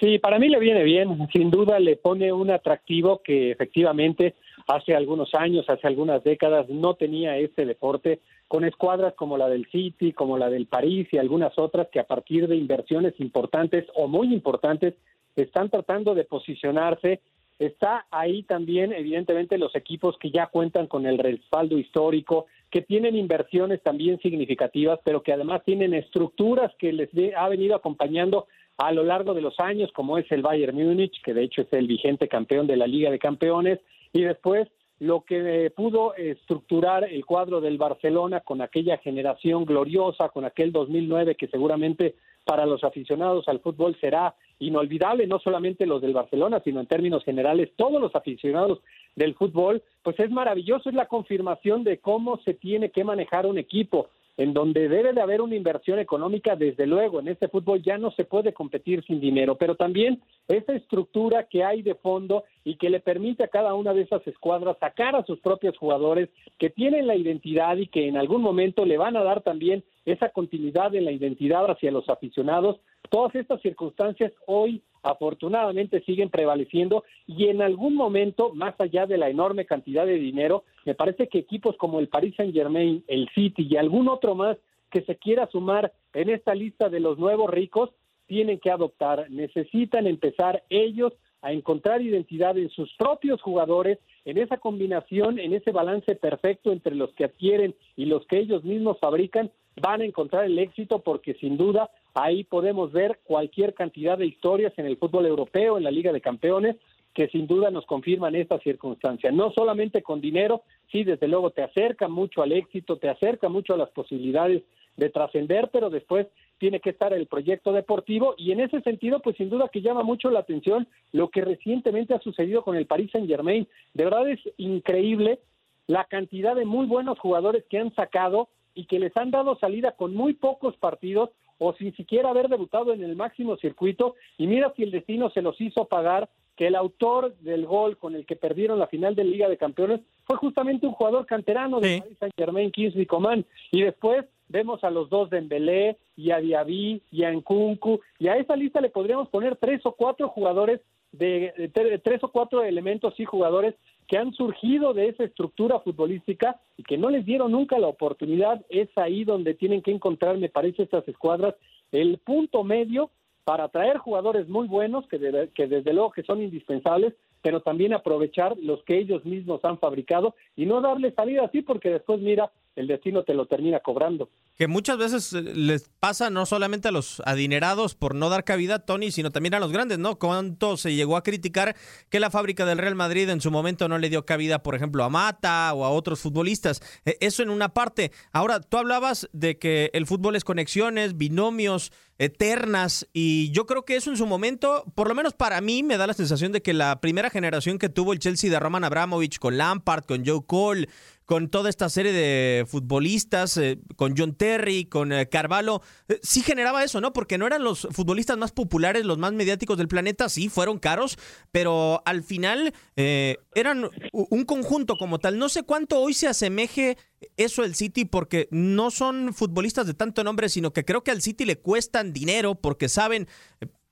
Sí, 0.00 0.18
para 0.18 0.38
mí 0.38 0.48
le 0.48 0.58
viene 0.58 0.82
bien. 0.82 1.28
Sin 1.32 1.50
duda 1.50 1.78
le 1.78 1.96
pone 1.96 2.32
un 2.32 2.50
atractivo 2.50 3.22
que 3.22 3.50
efectivamente 3.50 4.34
hace 4.66 4.94
algunos 4.94 5.34
años, 5.34 5.68
hace 5.68 5.86
algunas 5.86 6.22
décadas 6.24 6.68
no 6.68 6.94
tenía 6.94 7.36
este 7.38 7.66
deporte 7.66 8.20
con 8.48 8.64
escuadras 8.64 9.14
como 9.14 9.38
la 9.38 9.48
del 9.48 9.66
City, 9.70 10.12
como 10.12 10.38
la 10.38 10.50
del 10.50 10.66
París 10.66 11.08
y 11.10 11.18
algunas 11.18 11.58
otras 11.58 11.88
que 11.88 12.00
a 12.00 12.06
partir 12.06 12.48
de 12.48 12.56
inversiones 12.56 13.14
importantes 13.18 13.86
o 13.94 14.08
muy 14.08 14.32
importantes 14.32 14.94
están 15.36 15.70
tratando 15.70 16.14
de 16.14 16.24
posicionarse. 16.24 17.20
Está 17.58 18.06
ahí 18.10 18.42
también, 18.42 18.92
evidentemente, 18.92 19.56
los 19.56 19.74
equipos 19.76 20.18
que 20.18 20.30
ya 20.30 20.46
cuentan 20.48 20.86
con 20.86 21.06
el 21.06 21.18
respaldo 21.18 21.78
histórico, 21.78 22.46
que 22.70 22.82
tienen 22.82 23.14
inversiones 23.14 23.82
también 23.82 24.18
significativas, 24.20 24.98
pero 25.04 25.22
que 25.22 25.32
además 25.32 25.62
tienen 25.64 25.94
estructuras 25.94 26.72
que 26.78 26.92
les 26.92 27.10
ha 27.36 27.48
venido 27.48 27.76
acompañando 27.76 28.48
a 28.78 28.92
lo 28.92 29.04
largo 29.04 29.34
de 29.34 29.42
los 29.42 29.58
años, 29.60 29.90
como 29.92 30.18
es 30.18 30.30
el 30.32 30.42
Bayern 30.42 30.76
Múnich, 30.76 31.20
que 31.22 31.34
de 31.34 31.44
hecho 31.44 31.62
es 31.62 31.72
el 31.72 31.86
vigente 31.86 32.28
campeón 32.28 32.66
de 32.66 32.76
la 32.76 32.86
Liga 32.86 33.10
de 33.10 33.18
Campeones, 33.18 33.78
y 34.12 34.22
después 34.22 34.68
lo 34.98 35.22
que 35.22 35.72
pudo 35.74 36.14
estructurar 36.14 37.04
el 37.04 37.26
cuadro 37.26 37.60
del 37.60 37.76
Barcelona 37.76 38.40
con 38.40 38.62
aquella 38.62 38.98
generación 38.98 39.64
gloriosa, 39.64 40.28
con 40.28 40.44
aquel 40.44 40.70
2009 40.70 41.34
que 41.34 41.48
seguramente 41.48 42.14
para 42.44 42.66
los 42.66 42.84
aficionados 42.84 43.48
al 43.48 43.58
fútbol 43.58 43.96
será 44.00 44.34
inolvidable, 44.60 45.26
no 45.26 45.40
solamente 45.40 45.86
los 45.86 46.02
del 46.02 46.12
Barcelona, 46.12 46.60
sino 46.62 46.80
en 46.80 46.86
términos 46.86 47.24
generales 47.24 47.70
todos 47.74 48.00
los 48.00 48.14
aficionados 48.14 48.80
del 49.16 49.34
fútbol, 49.34 49.82
pues 50.04 50.18
es 50.20 50.30
maravilloso, 50.30 50.88
es 50.88 50.94
la 50.94 51.06
confirmación 51.06 51.82
de 51.82 51.98
cómo 51.98 52.38
se 52.44 52.54
tiene 52.54 52.90
que 52.90 53.02
manejar 53.02 53.46
un 53.46 53.58
equipo, 53.58 54.08
en 54.36 54.54
donde 54.54 54.88
debe 54.88 55.12
de 55.12 55.20
haber 55.20 55.40
una 55.42 55.56
inversión 55.56 55.98
económica, 55.98 56.56
desde 56.56 56.86
luego, 56.86 57.20
en 57.20 57.28
este 57.28 57.48
fútbol 57.48 57.82
ya 57.82 57.98
no 57.98 58.10
se 58.12 58.24
puede 58.24 58.52
competir 58.52 59.04
sin 59.04 59.20
dinero, 59.20 59.56
pero 59.56 59.76
también 59.76 60.22
esa 60.48 60.72
estructura 60.72 61.44
que 61.44 61.64
hay 61.64 61.82
de 61.82 61.94
fondo 61.94 62.44
y 62.64 62.76
que 62.76 62.90
le 62.90 63.00
permite 63.00 63.44
a 63.44 63.48
cada 63.48 63.74
una 63.74 63.92
de 63.92 64.02
esas 64.02 64.26
escuadras 64.26 64.78
sacar 64.78 65.16
a 65.16 65.24
sus 65.24 65.38
propios 65.40 65.76
jugadores 65.76 66.30
que 66.58 66.70
tienen 66.70 67.06
la 67.06 67.16
identidad 67.16 67.76
y 67.76 67.86
que 67.86 68.08
en 68.08 68.16
algún 68.16 68.42
momento 68.42 68.84
le 68.86 68.96
van 68.96 69.16
a 69.16 69.22
dar 69.22 69.42
también 69.42 69.84
esa 70.04 70.30
continuidad 70.30 70.94
en 70.94 71.04
la 71.04 71.12
identidad 71.12 71.70
hacia 71.70 71.90
los 71.90 72.08
aficionados. 72.08 72.80
Todas 73.10 73.34
estas 73.34 73.60
circunstancias 73.60 74.32
hoy 74.46 74.82
afortunadamente 75.02 76.02
siguen 76.02 76.30
prevaleciendo 76.30 77.04
y 77.26 77.48
en 77.48 77.62
algún 77.62 77.94
momento, 77.94 78.52
más 78.54 78.74
allá 78.80 79.06
de 79.06 79.18
la 79.18 79.28
enorme 79.28 79.66
cantidad 79.66 80.06
de 80.06 80.14
dinero, 80.14 80.64
me 80.84 80.94
parece 80.94 81.28
que 81.28 81.38
equipos 81.38 81.76
como 81.76 82.00
el 82.00 82.08
Paris 82.08 82.34
Saint 82.36 82.54
Germain, 82.54 83.04
el 83.08 83.28
City 83.34 83.66
y 83.68 83.76
algún 83.76 84.08
otro 84.08 84.34
más 84.34 84.56
que 84.90 85.02
se 85.02 85.16
quiera 85.16 85.48
sumar 85.48 85.92
en 86.12 86.28
esta 86.30 86.54
lista 86.54 86.88
de 86.88 87.00
los 87.00 87.18
nuevos 87.18 87.50
ricos, 87.50 87.90
tienen 88.26 88.60
que 88.60 88.70
adoptar, 88.70 89.30
necesitan 89.30 90.06
empezar 90.06 90.62
ellos 90.70 91.12
a 91.42 91.52
encontrar 91.52 92.00
identidad 92.00 92.56
en 92.56 92.70
sus 92.70 92.94
propios 92.96 93.42
jugadores, 93.42 93.98
en 94.24 94.38
esa 94.38 94.58
combinación, 94.58 95.38
en 95.40 95.52
ese 95.52 95.72
balance 95.72 96.14
perfecto 96.14 96.70
entre 96.70 96.94
los 96.94 97.12
que 97.14 97.24
adquieren 97.24 97.74
y 97.96 98.06
los 98.06 98.24
que 98.26 98.38
ellos 98.38 98.62
mismos 98.62 98.98
fabrican, 99.00 99.50
van 99.80 100.02
a 100.02 100.04
encontrar 100.04 100.44
el 100.44 100.58
éxito 100.58 101.00
porque 101.00 101.34
sin 101.34 101.56
duda 101.56 101.90
ahí 102.14 102.44
podemos 102.44 102.92
ver 102.92 103.20
cualquier 103.24 103.74
cantidad 103.74 104.18
de 104.18 104.26
historias 104.26 104.72
en 104.76 104.86
el 104.86 104.96
fútbol 104.96 105.26
europeo, 105.26 105.78
en 105.78 105.84
la 105.84 105.90
Liga 105.90 106.12
de 106.12 106.20
Campeones, 106.20 106.76
que 107.14 107.28
sin 107.28 107.46
duda 107.46 107.70
nos 107.70 107.86
confirman 107.86 108.34
esta 108.34 108.58
circunstancia. 108.60 109.30
No 109.30 109.52
solamente 109.52 110.02
con 110.02 110.20
dinero, 110.20 110.62
sí, 110.90 111.04
desde 111.04 111.28
luego 111.28 111.50
te 111.50 111.62
acerca 111.62 112.08
mucho 112.08 112.42
al 112.42 112.52
éxito, 112.52 112.96
te 112.96 113.08
acerca 113.08 113.48
mucho 113.48 113.74
a 113.74 113.76
las 113.76 113.90
posibilidades 113.90 114.62
de 114.96 115.10
trascender, 115.10 115.70
pero 115.72 115.90
después 115.90 116.26
tiene 116.58 116.80
que 116.80 116.90
estar 116.90 117.12
el 117.12 117.26
proyecto 117.26 117.72
deportivo 117.72 118.34
y 118.36 118.52
en 118.52 118.60
ese 118.60 118.80
sentido, 118.82 119.20
pues 119.20 119.36
sin 119.36 119.50
duda 119.50 119.68
que 119.68 119.82
llama 119.82 120.02
mucho 120.02 120.30
la 120.30 120.40
atención 120.40 120.86
lo 121.12 121.28
que 121.28 121.40
recientemente 121.40 122.14
ha 122.14 122.20
sucedido 122.20 122.62
con 122.62 122.76
el 122.76 122.86
Paris 122.86 123.10
Saint 123.10 123.28
Germain. 123.28 123.66
De 123.94 124.04
verdad 124.04 124.28
es 124.28 124.38
increíble 124.58 125.40
la 125.86 126.04
cantidad 126.04 126.54
de 126.54 126.64
muy 126.64 126.86
buenos 126.86 127.18
jugadores 127.18 127.64
que 127.68 127.78
han 127.78 127.94
sacado 127.94 128.48
y 128.74 128.84
que 128.86 128.98
les 128.98 129.16
han 129.16 129.30
dado 129.30 129.58
salida 129.58 129.92
con 129.92 130.14
muy 130.14 130.34
pocos 130.34 130.76
partidos 130.76 131.30
o 131.62 131.74
sin 131.74 131.94
siquiera 131.94 132.30
haber 132.30 132.48
debutado 132.48 132.92
en 132.92 133.02
el 133.02 133.14
máximo 133.16 133.56
circuito. 133.56 134.16
Y 134.36 134.46
mira 134.46 134.72
si 134.76 134.82
el 134.82 134.90
destino 134.90 135.30
se 135.30 135.42
los 135.42 135.60
hizo 135.60 135.84
pagar 135.84 136.28
que 136.56 136.66
el 136.66 136.74
autor 136.74 137.34
del 137.38 137.66
gol 137.66 137.96
con 137.96 138.14
el 138.14 138.26
que 138.26 138.36
perdieron 138.36 138.78
la 138.78 138.88
final 138.88 139.14
de 139.14 139.24
Liga 139.24 139.48
de 139.48 139.56
Campeones 139.56 140.00
fue 140.24 140.36
justamente 140.36 140.86
un 140.86 140.92
jugador 140.92 141.24
canterano 141.26 141.80
de 141.80 142.00
Paris 142.00 142.18
Saint 142.18 142.34
Germain, 142.36 142.70
Kingsley 142.70 143.06
Coman. 143.06 143.44
Y 143.70 143.82
después 143.82 144.24
vemos 144.48 144.82
a 144.84 144.90
los 144.90 145.08
dos 145.08 145.30
de 145.30 145.38
Embelé 145.38 145.96
y 146.16 146.30
a 146.30 146.38
Diaby 146.38 147.02
y 147.10 147.24
a 147.24 147.32
Nkunku. 147.32 148.00
Y 148.18 148.28
a 148.28 148.36
esa 148.36 148.56
lista 148.56 148.80
le 148.80 148.90
podríamos 148.90 149.28
poner 149.28 149.56
tres 149.56 149.80
o 149.84 149.92
cuatro 149.92 150.28
jugadores 150.28 150.80
de, 151.12 151.52
de 151.56 151.98
tres 151.98 152.22
o 152.24 152.28
cuatro 152.28 152.62
elementos 152.62 153.18
y 153.18 153.24
jugadores 153.24 153.74
que 154.12 154.18
han 154.18 154.34
surgido 154.34 154.92
de 154.92 155.08
esa 155.08 155.24
estructura 155.24 155.80
futbolística 155.80 156.60
y 156.76 156.82
que 156.82 156.98
no 156.98 157.08
les 157.08 157.24
dieron 157.24 157.50
nunca 157.50 157.78
la 157.78 157.86
oportunidad, 157.86 158.62
es 158.68 158.90
ahí 158.96 159.24
donde 159.24 159.54
tienen 159.54 159.80
que 159.80 159.90
encontrar, 159.90 160.36
me 160.36 160.50
parece, 160.50 160.82
estas 160.82 161.08
escuadras, 161.08 161.54
el 161.92 162.18
punto 162.18 162.62
medio 162.62 163.10
para 163.44 163.68
traer 163.68 163.96
jugadores 163.96 164.50
muy 164.50 164.68
buenos, 164.68 165.08
que, 165.08 165.48
que 165.54 165.66
desde 165.66 165.94
luego 165.94 166.10
que 166.10 166.24
son 166.24 166.42
indispensables, 166.42 167.14
pero 167.42 167.60
también 167.60 167.92
aprovechar 167.92 168.56
los 168.58 168.82
que 168.84 168.98
ellos 168.98 169.24
mismos 169.24 169.64
han 169.64 169.78
fabricado 169.78 170.34
y 170.56 170.66
no 170.66 170.80
darle 170.80 171.12
salida 171.12 171.44
así, 171.44 171.62
porque 171.62 171.90
después, 171.90 172.20
mira, 172.20 172.50
el 172.76 172.86
destino 172.86 173.22
te 173.22 173.34
lo 173.34 173.46
termina 173.46 173.80
cobrando. 173.80 174.30
Que 174.56 174.66
muchas 174.66 174.96
veces 174.96 175.32
eh, 175.32 175.42
les 175.42 175.88
pasa 176.00 176.30
no 176.30 176.46
solamente 176.46 176.88
a 176.88 176.92
los 176.92 177.20
adinerados 177.26 177.94
por 177.94 178.14
no 178.14 178.28
dar 178.30 178.44
cabida, 178.44 178.78
Tony, 178.78 179.10
sino 179.10 179.30
también 179.30 179.54
a 179.54 179.60
los 179.60 179.72
grandes, 179.72 179.98
¿no? 179.98 180.18
Cuánto 180.18 180.76
se 180.76 180.94
llegó 180.94 181.16
a 181.16 181.22
criticar 181.22 181.76
que 182.08 182.20
la 182.20 182.30
fábrica 182.30 182.64
del 182.64 182.78
Real 182.78 182.94
Madrid 182.94 183.28
en 183.28 183.40
su 183.40 183.50
momento 183.50 183.88
no 183.88 183.98
le 183.98 184.08
dio 184.08 184.24
cabida, 184.24 184.62
por 184.62 184.74
ejemplo, 184.74 185.04
a 185.04 185.10
Mata 185.10 185.72
o 185.74 185.84
a 185.84 185.90
otros 185.90 186.20
futbolistas. 186.20 186.80
Eh, 187.04 187.16
eso 187.20 187.42
en 187.42 187.50
una 187.50 187.70
parte. 187.70 188.12
Ahora, 188.32 188.60
tú 188.60 188.78
hablabas 188.78 189.28
de 189.32 189.58
que 189.58 189.90
el 189.92 190.06
fútbol 190.06 190.36
es 190.36 190.44
conexiones, 190.44 191.16
binomios, 191.16 191.92
eternas, 192.22 193.08
y 193.12 193.50
yo 193.50 193.66
creo 193.66 193.84
que 193.84 193.96
eso 193.96 194.10
en 194.10 194.16
su 194.16 194.26
momento, 194.26 194.84
por 194.94 195.08
lo 195.08 195.14
menos 195.14 195.34
para 195.34 195.60
mí, 195.60 195.82
me 195.82 195.96
da 195.96 196.06
la 196.06 196.14
sensación 196.14 196.52
de 196.52 196.62
que 196.62 196.72
la 196.72 197.00
primera 197.00 197.30
generación 197.30 197.78
que 197.78 197.88
tuvo 197.88 198.12
el 198.12 198.20
Chelsea 198.20 198.48
de 198.48 198.60
Roman 198.60 198.84
Abramovich 198.84 199.38
con 199.38 199.58
Lampard, 199.58 200.04
con 200.04 200.24
Joe 200.24 200.44
Cole, 200.46 200.88
con 201.32 201.48
toda 201.48 201.70
esta 201.70 201.88
serie 201.88 202.12
de 202.12 202.66
futbolistas, 202.66 203.56
eh, 203.56 203.78
con 203.96 204.12
John 204.14 204.34
Terry, 204.34 204.84
con 204.84 205.12
eh, 205.12 205.30
Carvalho, 205.30 205.80
eh, 206.08 206.20
sí 206.22 206.42
generaba 206.42 206.84
eso, 206.84 207.00
¿no? 207.00 207.14
Porque 207.14 207.38
no 207.38 207.46
eran 207.46 207.64
los 207.64 207.88
futbolistas 207.90 208.36
más 208.36 208.52
populares, 208.52 209.06
los 209.06 209.16
más 209.16 209.32
mediáticos 209.32 209.78
del 209.78 209.88
planeta, 209.88 210.28
sí, 210.28 210.50
fueron 210.50 210.78
caros, 210.78 211.18
pero 211.50 212.02
al 212.04 212.22
final 212.22 212.74
eran 212.94 213.88
un 214.12 214.44
conjunto 214.44 214.98
como 214.98 215.20
tal. 215.20 215.38
No 215.38 215.48
sé 215.48 215.62
cuánto 215.62 216.00
hoy 216.00 216.12
se 216.12 216.28
asemeje 216.28 216.98
eso 217.38 217.64
el 217.64 217.74
City 217.74 218.04
porque 218.04 218.48
no 218.50 218.90
son 218.90 219.32
futbolistas 219.32 219.86
de 219.86 219.94
tanto 219.94 220.24
nombre, 220.24 220.50
sino 220.50 220.74
que 220.74 220.84
creo 220.84 221.02
que 221.02 221.12
al 221.12 221.22
City 221.22 221.46
le 221.46 221.56
cuestan 221.56 222.12
dinero 222.12 222.56
porque 222.56 222.90
saben 222.90 223.26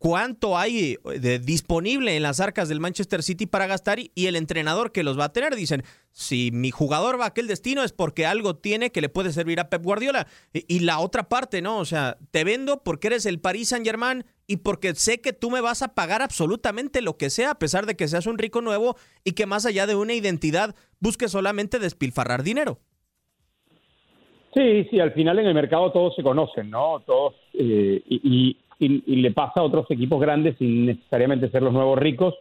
cuánto 0.00 0.57
hay 0.57 0.97
de, 1.21 1.38
disponible 1.38 2.16
en 2.16 2.23
las 2.23 2.40
arcas 2.40 2.71
del 2.71 2.80
Manchester 2.80 3.23
City 3.23 3.45
para 3.47 3.66
gastar 3.66 3.99
y, 3.99 4.11
el 4.26 4.35
entrenador 4.35 4.92
que 4.92 5.02
los 5.02 5.19
va 5.19 5.26
a 5.26 5.33
tener. 5.35 5.54
Dicen, 5.54 5.83
si 6.11 6.50
mi 6.52 6.71
jugador 6.71 7.21
va 7.21 7.25
a 7.25 7.28
aquel 7.28 7.47
destino 7.47 7.85
es 7.85 7.92
porque 7.92 8.25
algo 8.25 8.57
tiene 8.57 8.92
que 8.92 9.02
le 9.02 9.11
puede 9.11 9.30
servir 9.30 9.61
a 9.61 9.69
Pep 9.69 9.85
Guardiola. 9.85 10.26
Y, 10.54 10.80
la 10.80 11.00
otra 11.00 11.28
parte, 11.28 11.61
¿no? 11.61 11.78
O 11.78 11.85
sea, 11.85 12.16
te 12.30 12.45
vendo 12.45 12.83
porque 12.83 13.09
eres 13.09 13.26
el 13.26 13.40
Paris 13.40 13.69
Saint 13.69 13.85
Germain 13.85 14.25
y 14.47 14.57
porque 14.57 14.95
sé 14.95 15.21
que 15.21 15.35
tú 15.35 15.50
me 15.50 15.61
vas 15.61 15.83
a 15.83 15.95
pagar 15.95 16.23
absolutamente 16.23 17.02
lo 17.02 17.19
que 17.19 17.28
sea, 17.28 17.50
a 17.50 17.59
pesar 17.59 17.85
de 17.85 17.95
que 17.95 18.09
seas 18.09 18.26
un 18.26 18.38
rico 18.38 18.62
nuevo 18.62 18.97
y 19.23 19.33
que 19.33 19.45
más 19.45 19.66
allá 19.66 19.87
de 19.87 19.97
una 19.97 20.14
identidad 20.14 20.75
busques 20.99 21.30
solamente 21.30 21.78
despilfarrar 21.78 22.42
dinero. 22.42 22.78
Sí, 24.54 24.85
sí, 24.90 24.99
al 24.99 25.12
final 25.12 25.38
en 25.40 25.47
el 25.47 25.54
mercado 25.54 25.92
todos 25.92 26.16
se 26.16 26.23
conocen, 26.23 26.71
¿no? 26.71 27.00
Todos, 27.07 27.35
eh, 27.52 28.02
y, 28.09 28.57
le 28.89 29.31
pasa 29.33 29.61
a 29.61 29.63
otros 29.63 29.91
equipos 29.91 30.21
grandes 30.21 30.57
sin 30.59 30.87
necesariamente 30.87 31.51
ser 31.51 31.63
los 31.63 31.73
nuevos 31.73 31.99
ricos, 31.99 32.35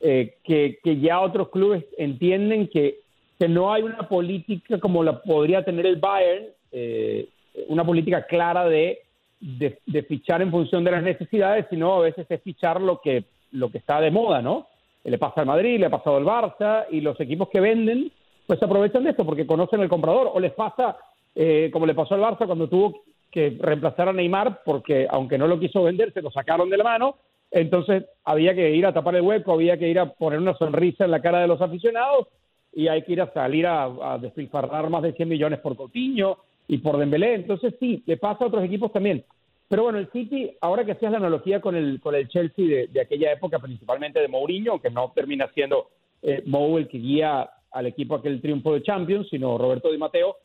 eh, 0.00 0.34
que, 0.44 0.78
ya 1.00 1.20
otros 1.20 1.48
clubes 1.48 1.84
entienden 1.96 2.68
que, 2.68 3.00
que 3.38 3.48
no 3.48 3.72
hay 3.72 3.82
una 3.82 4.08
política 4.08 4.78
como 4.78 5.02
la 5.02 5.22
podría 5.22 5.64
tener 5.64 5.86
el 5.86 5.96
Bayern, 5.96 6.46
eh, 6.72 7.28
una 7.68 7.84
política 7.84 8.26
clara 8.26 8.68
de, 8.68 9.00
de, 9.40 10.02
fichar 10.02 10.42
en 10.42 10.50
función 10.50 10.84
de 10.84 10.90
las 10.90 11.02
necesidades, 11.02 11.66
sino 11.70 11.94
a 11.94 12.00
veces 12.00 12.26
es 12.28 12.42
fichar 12.42 12.80
lo 12.80 13.00
que, 13.00 13.24
lo 13.52 13.70
que 13.70 13.78
está 13.78 14.00
de 14.00 14.10
moda, 14.10 14.42
¿no? 14.42 14.66
Le 15.04 15.18
pasa 15.18 15.40
al 15.40 15.46
Madrid, 15.46 15.78
le 15.78 15.86
ha 15.86 15.90
pasado 15.90 16.16
al 16.16 16.24
Barça, 16.24 16.86
y 16.90 17.00
los 17.00 17.18
equipos 17.20 17.48
que 17.48 17.60
venden, 17.60 18.10
pues 18.46 18.62
aprovechan 18.62 19.04
de 19.04 19.10
esto 19.10 19.24
porque 19.24 19.46
conocen 19.46 19.80
al 19.80 19.88
comprador, 19.88 20.30
o 20.32 20.40
les 20.40 20.52
pasa, 20.52 20.96
eh, 21.34 21.70
como 21.72 21.86
le 21.86 21.94
pasó 21.94 22.14
al 22.14 22.22
Barça 22.22 22.46
cuando 22.46 22.68
tuvo 22.68 23.02
que 23.36 23.54
reemplazar 23.60 24.08
a 24.08 24.14
Neymar 24.14 24.62
porque 24.64 25.06
aunque 25.10 25.36
no 25.36 25.46
lo 25.46 25.60
quiso 25.60 25.82
vender, 25.82 26.10
se 26.14 26.22
lo 26.22 26.30
sacaron 26.30 26.70
de 26.70 26.78
la 26.78 26.84
mano. 26.84 27.16
Entonces 27.50 28.06
había 28.24 28.54
que 28.54 28.70
ir 28.70 28.86
a 28.86 28.94
tapar 28.94 29.14
el 29.14 29.20
hueco, 29.20 29.52
había 29.52 29.76
que 29.76 29.88
ir 29.88 29.98
a 29.98 30.06
poner 30.06 30.38
una 30.38 30.56
sonrisa 30.56 31.04
en 31.04 31.10
la 31.10 31.20
cara 31.20 31.40
de 31.40 31.46
los 31.46 31.60
aficionados 31.60 32.28
y 32.72 32.88
hay 32.88 33.02
que 33.02 33.12
ir 33.12 33.20
a 33.20 33.30
salir 33.34 33.66
a, 33.66 34.16
despilfarrar 34.22 34.88
más 34.88 35.02
de 35.02 35.12
100 35.12 35.28
millones 35.28 35.58
por 35.58 35.76
Coutinho 35.76 36.38
y 36.66 36.78
por 36.78 36.96
Dembélé. 36.96 37.34
Entonces 37.34 37.74
sí, 37.78 38.02
le 38.06 38.16
pasa 38.16 38.44
a 38.44 38.46
otros 38.46 38.64
equipos 38.64 38.90
también. 38.90 39.22
Pero 39.68 39.82
bueno, 39.82 39.98
el 39.98 40.10
City, 40.12 40.56
ahora 40.62 40.86
que 40.86 40.92
hacías 40.92 41.12
la 41.12 41.18
analogía 41.18 41.60
con 41.60 41.76
el, 41.76 42.00
con 42.00 42.14
el 42.14 42.28
Chelsea 42.28 42.86
de, 42.90 43.00
aquella 43.02 43.32
época, 43.32 43.58
principalmente 43.58 44.18
de 44.18 44.28
Mourinho, 44.28 44.72
aunque 44.72 44.90
no 44.90 45.12
termina 45.14 45.46
siendo 45.52 45.90
eh, 46.22 46.42
Mou 46.46 46.78
el 46.78 46.88
que 46.88 46.96
guía 46.96 47.50
al 47.70 47.84
equipo 47.84 48.14
aquel 48.14 48.40
triunfo 48.40 48.72
de 48.72 48.82
Champions, 48.82 49.28
sino 49.28 49.58
Roberto 49.58 49.92
Di 49.92 49.98
Matteo, 49.98 50.36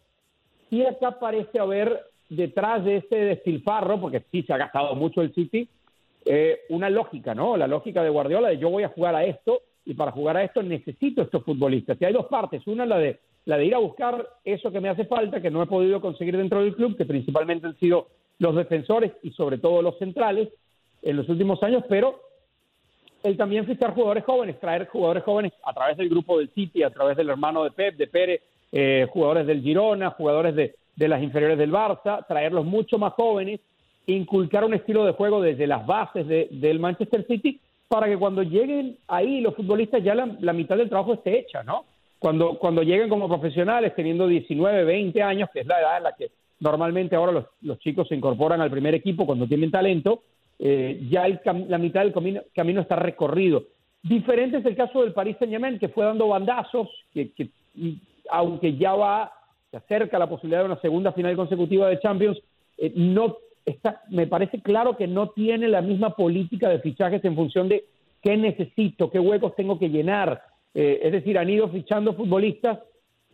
sí 0.70 0.86
acá 0.86 1.20
parece 1.20 1.58
haber 1.58 2.11
detrás 2.32 2.86
de 2.86 2.98
ese 2.98 3.16
despilfarro, 3.16 4.00
porque 4.00 4.24
sí 4.32 4.42
se 4.44 4.54
ha 4.54 4.58
gastado 4.58 4.96
mucho 4.96 5.22
el 5.22 5.34
City, 5.34 5.68
eh, 6.26 6.62
una 6.70 6.90
lógica, 6.90 7.36
¿no? 7.36 7.58
La 7.58 7.68
lógica 7.68 8.02
de 8.02 8.10
Guardiola 8.10 8.48
de 8.48 8.58
yo 8.58 8.70
voy 8.70 8.84
a 8.84 8.90
jugar 8.90 9.16
a 9.16 9.26
esto 9.26 9.64
y 9.86 9.96
para 9.96 10.12
jugar 10.12 10.38
a 10.38 10.44
esto 10.44 10.64
necesito 10.64 11.24
estos 11.24 11.44
futbolistas. 11.44 11.98
Y 12.00 12.06
hay 12.06 12.14
dos 12.14 12.28
partes. 12.28 12.66
Una, 12.68 12.86
la 12.86 13.00
de, 13.00 13.20
la 13.44 13.58
de 13.58 13.66
ir 13.66 13.76
a 13.76 13.80
buscar 13.80 14.26
eso 14.46 14.72
que 14.72 14.80
me 14.80 14.88
hace 14.88 15.04
falta, 15.06 15.42
que 15.42 15.52
no 15.52 15.62
he 15.62 15.66
podido 15.68 16.00
conseguir 16.00 16.38
dentro 16.38 16.62
del 16.62 16.74
club, 16.74 16.96
que 16.96 17.06
principalmente 17.06 17.68
han 17.68 17.78
sido 17.78 18.08
los 18.40 18.56
defensores 18.56 19.12
y 19.24 19.32
sobre 19.32 19.58
todo 19.58 19.82
los 19.82 19.98
centrales 19.98 20.48
en 21.02 21.18
los 21.18 21.28
últimos 21.28 21.62
años, 21.64 21.84
pero 21.90 22.22
el 23.24 23.36
también 23.36 23.66
fichar 23.66 23.94
jugadores 23.94 24.24
jóvenes, 24.24 24.58
traer 24.60 24.88
jugadores 24.88 25.24
jóvenes 25.24 25.52
a 25.66 25.74
través 25.74 25.98
del 25.98 26.08
grupo 26.08 26.40
del 26.40 26.50
City, 26.52 26.82
a 26.84 26.92
través 26.92 27.18
del 27.18 27.30
hermano 27.30 27.66
de 27.66 27.72
Pep, 27.72 27.98
de 27.98 28.08
Pérez, 28.08 28.42
eh, 28.72 29.06
jugadores 29.12 29.46
del 29.48 29.62
Girona, 29.62 30.12
jugadores 30.12 30.56
de, 30.56 30.76
de 30.96 31.08
las 31.08 31.22
inferiores 31.22 31.58
del 31.58 31.72
Barça, 31.72 32.26
traerlos 32.28 32.66
mucho 32.66 32.98
más 32.98 33.14
jóvenes, 33.14 33.60
inculcar 34.08 34.66
un 34.66 34.74
estilo 34.74 35.06
de 35.06 35.14
juego 35.14 35.42
desde 35.42 35.68
las 35.68 35.86
bases 35.86 36.28
del 36.28 36.80
Manchester 36.80 37.26
City 37.28 37.60
para 37.88 38.08
que 38.08 38.18
cuando 38.18 38.42
lleguen 38.44 38.98
ahí 39.08 39.42
los 39.42 39.56
futbolistas 39.56 40.04
ya 40.04 40.16
la, 40.16 40.54
mitad 40.54 40.78
del 40.78 40.90
trabajo 40.90 41.14
esté 41.14 41.40
hecha, 41.40 41.64
¿no? 41.64 41.86
Cuando, 42.20 42.58
cuando 42.58 42.84
lleguen 42.84 43.10
como 43.10 43.28
profesionales 43.28 43.94
teniendo 43.96 44.28
19, 44.28 44.84
20 44.86 45.22
años, 45.24 45.50
que 45.52 45.62
es 45.62 45.68
la 45.68 45.80
edad 45.80 45.98
en 45.98 46.04
la 46.04 46.14
que 46.14 46.32
normalmente 46.60 47.16
ahora 47.16 47.32
los, 47.32 47.46
los 47.62 47.80
chicos 47.80 48.08
se 48.08 48.16
incorporan 48.16 48.62
al 48.62 48.72
primer 48.72 48.94
equipo 48.96 49.26
cuando 49.26 49.48
tienen 49.48 49.72
talento, 49.72 50.22
eh, 50.60 51.08
ya 51.10 51.28
la 51.44 51.78
mitad 51.80 52.02
del 52.02 52.14
camino, 52.14 52.42
camino, 52.54 52.82
está 52.82 52.96
recorrido. 52.96 53.64
Diferente 54.04 54.58
es 54.58 54.66
el 54.66 54.76
caso 54.76 55.02
del 55.02 55.12
Paris 55.12 55.36
Saint 55.40 55.52
Germain, 55.52 55.80
que 55.80 55.90
fue 55.90 56.06
dando 56.06 56.28
bandazos, 56.28 56.88
que, 57.14 57.32
que 57.32 57.50
aunque 58.30 58.78
ya 58.78 58.94
va 58.94 59.32
se 59.72 59.78
acerca 59.78 60.20
la 60.20 60.28
posibilidad 60.28 60.60
de 60.60 60.72
una 60.72 60.82
segunda 60.82 61.14
final 61.14 61.36
consecutiva 61.36 61.88
de 61.88 62.00
Champions, 62.00 62.38
eh, 62.78 62.92
no 62.94 63.38
está, 63.66 64.02
me 64.10 64.28
parece 64.28 64.62
claro 64.62 64.98
que 64.98 65.08
no 65.08 65.30
tiene 65.30 65.70
la 65.70 65.82
misma 65.82 66.14
política 66.14 66.68
de 66.70 66.80
fichajes 66.80 67.24
en 67.24 67.36
función 67.36 67.70
de 67.70 67.86
qué 68.22 68.36
necesito, 68.36 69.10
qué 69.10 69.20
huecos 69.20 69.56
tengo 69.56 69.80
que 69.80 69.90
llenar. 69.90 70.44
Eh, 70.74 71.00
es 71.04 71.12
decir, 71.14 71.38
han 71.38 71.50
ido 71.50 71.70
fichando 71.70 72.14
futbolistas, 72.14 72.80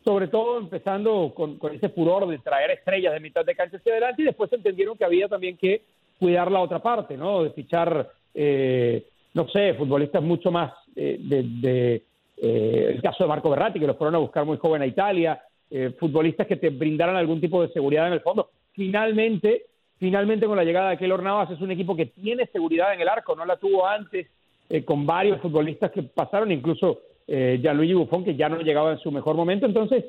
sobre 0.06 0.28
todo 0.28 0.60
empezando 0.60 1.34
con, 1.36 1.58
ese 1.74 1.90
furor 1.90 2.28
de 2.28 2.38
traer 2.38 2.72
estrellas 2.72 3.14
de 3.14 3.20
mitad 3.20 3.44
de 3.44 3.56
cancha 3.56 3.78
hacia 3.78 3.94
adelante 3.94 4.22
y 4.22 4.26
después 4.26 4.54
entendieron 4.54 4.96
que 4.96 5.06
había 5.06 5.28
también 5.28 5.58
que 5.58 5.82
cuidar 6.20 6.52
la 6.52 6.62
otra 6.62 6.80
parte, 6.80 7.18
¿no? 7.18 7.44
De 7.44 7.50
fichar, 7.50 8.10
eh, 8.34 9.08
no 9.34 9.48
sé, 9.50 9.74
futbolistas 9.74 10.22
mucho 10.22 10.52
más 10.52 10.72
de, 10.96 12.02
el 12.38 13.02
caso 13.02 13.24
de 13.24 13.28
Marco 13.28 13.50
Berratti, 13.50 13.80
que 13.80 13.88
los 13.88 13.98
fueron 13.98 14.16
a 14.16 14.20
buscar 14.20 14.46
muy 14.46 14.58
joven 14.58 14.82
a 14.82 14.88
Italia, 14.88 15.42
eh, 15.70 15.94
futbolistas 16.00 16.48
que 16.48 16.56
te 16.56 16.70
brindaran 16.70 17.16
algún 17.16 17.42
tipo 17.42 17.62
de 17.62 17.72
seguridad 17.74 18.08
en 18.08 18.14
el 18.14 18.22
fondo. 18.22 18.50
Finalmente, 18.74 19.66
finalmente 19.98 20.46
con 20.46 20.58
la 20.58 20.64
llegada 20.64 20.92
de 20.92 20.98
Keylor 20.98 21.24
Navas 21.24 21.52
es 21.52 21.62
un 21.62 21.72
equipo 21.72 21.96
que 21.96 22.08
tiene 22.08 22.46
seguridad 22.48 22.94
en 22.94 23.02
el 23.02 23.08
arco, 23.08 23.36
no 23.36 23.46
la 23.46 23.58
tuvo 23.58 23.86
antes 23.86 24.28
eh, 24.70 24.84
con 24.84 25.06
varios 25.06 25.42
futbolistas 25.42 25.92
que 25.92 26.04
pasaron, 26.04 26.52
incluso 26.52 27.00
eh, 27.28 27.60
Gianluigi 27.62 27.94
Buffon, 27.94 28.24
que 28.24 28.36
ya 28.36 28.50
no 28.50 28.60
llegaba 28.60 28.92
en 28.92 29.00
su 29.00 29.12
mejor 29.12 29.36
momento. 29.36 29.66
Entonces, 29.66 30.06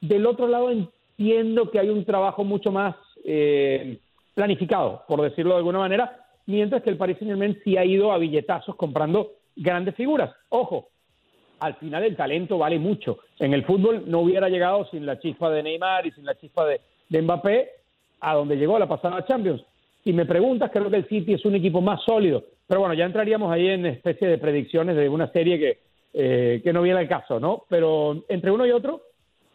del 0.00 0.26
otro 0.26 0.48
lado 0.48 0.70
entiendo 0.70 1.70
que 1.70 1.78
hay 1.78 1.88
un 1.88 2.04
trabajo 2.04 2.44
mucho 2.44 2.72
más, 2.72 2.96
eh, 3.24 3.98
planificado, 4.34 5.02
por 5.06 5.20
decirlo 5.20 5.52
de 5.52 5.58
alguna 5.58 5.80
manera, 5.80 6.24
mientras 6.46 6.82
que 6.82 6.90
el 6.90 6.96
Paris 6.96 7.18
Saint-Germain 7.18 7.60
sí 7.62 7.76
ha 7.76 7.84
ido 7.84 8.12
a 8.12 8.18
billetazos 8.18 8.76
comprando 8.76 9.32
grandes 9.56 9.94
figuras. 9.94 10.34
Ojo, 10.48 10.88
al 11.60 11.74
final 11.74 12.04
el 12.04 12.16
talento 12.16 12.58
vale 12.58 12.78
mucho. 12.78 13.18
En 13.38 13.54
el 13.54 13.64
fútbol 13.64 14.04
no 14.06 14.20
hubiera 14.20 14.48
llegado 14.48 14.86
sin 14.90 15.06
la 15.06 15.18
chispa 15.18 15.50
de 15.50 15.62
Neymar 15.62 16.06
y 16.06 16.10
sin 16.12 16.24
la 16.24 16.34
chispa 16.34 16.66
de, 16.66 16.80
de 17.08 17.22
Mbappé 17.22 17.70
a 18.20 18.34
donde 18.34 18.56
llegó 18.56 18.78
la 18.78 18.88
pasada 18.88 19.24
Champions. 19.26 19.62
Si 20.02 20.12
me 20.12 20.26
preguntas, 20.26 20.70
creo 20.72 20.90
que 20.90 20.96
el 20.96 21.08
City 21.08 21.34
es 21.34 21.44
un 21.44 21.54
equipo 21.54 21.80
más 21.80 22.02
sólido. 22.04 22.44
Pero 22.66 22.80
bueno, 22.80 22.94
ya 22.94 23.04
entraríamos 23.04 23.52
ahí 23.52 23.68
en 23.68 23.86
especie 23.86 24.28
de 24.28 24.38
predicciones 24.38 24.96
de 24.96 25.08
una 25.08 25.30
serie 25.32 25.58
que, 25.58 25.78
eh, 26.14 26.60
que 26.62 26.72
no 26.72 26.82
viene 26.82 27.00
al 27.00 27.08
caso, 27.08 27.38
¿no? 27.38 27.64
Pero 27.68 28.24
entre 28.28 28.50
uno 28.50 28.64
y 28.66 28.70
otro, 28.70 29.02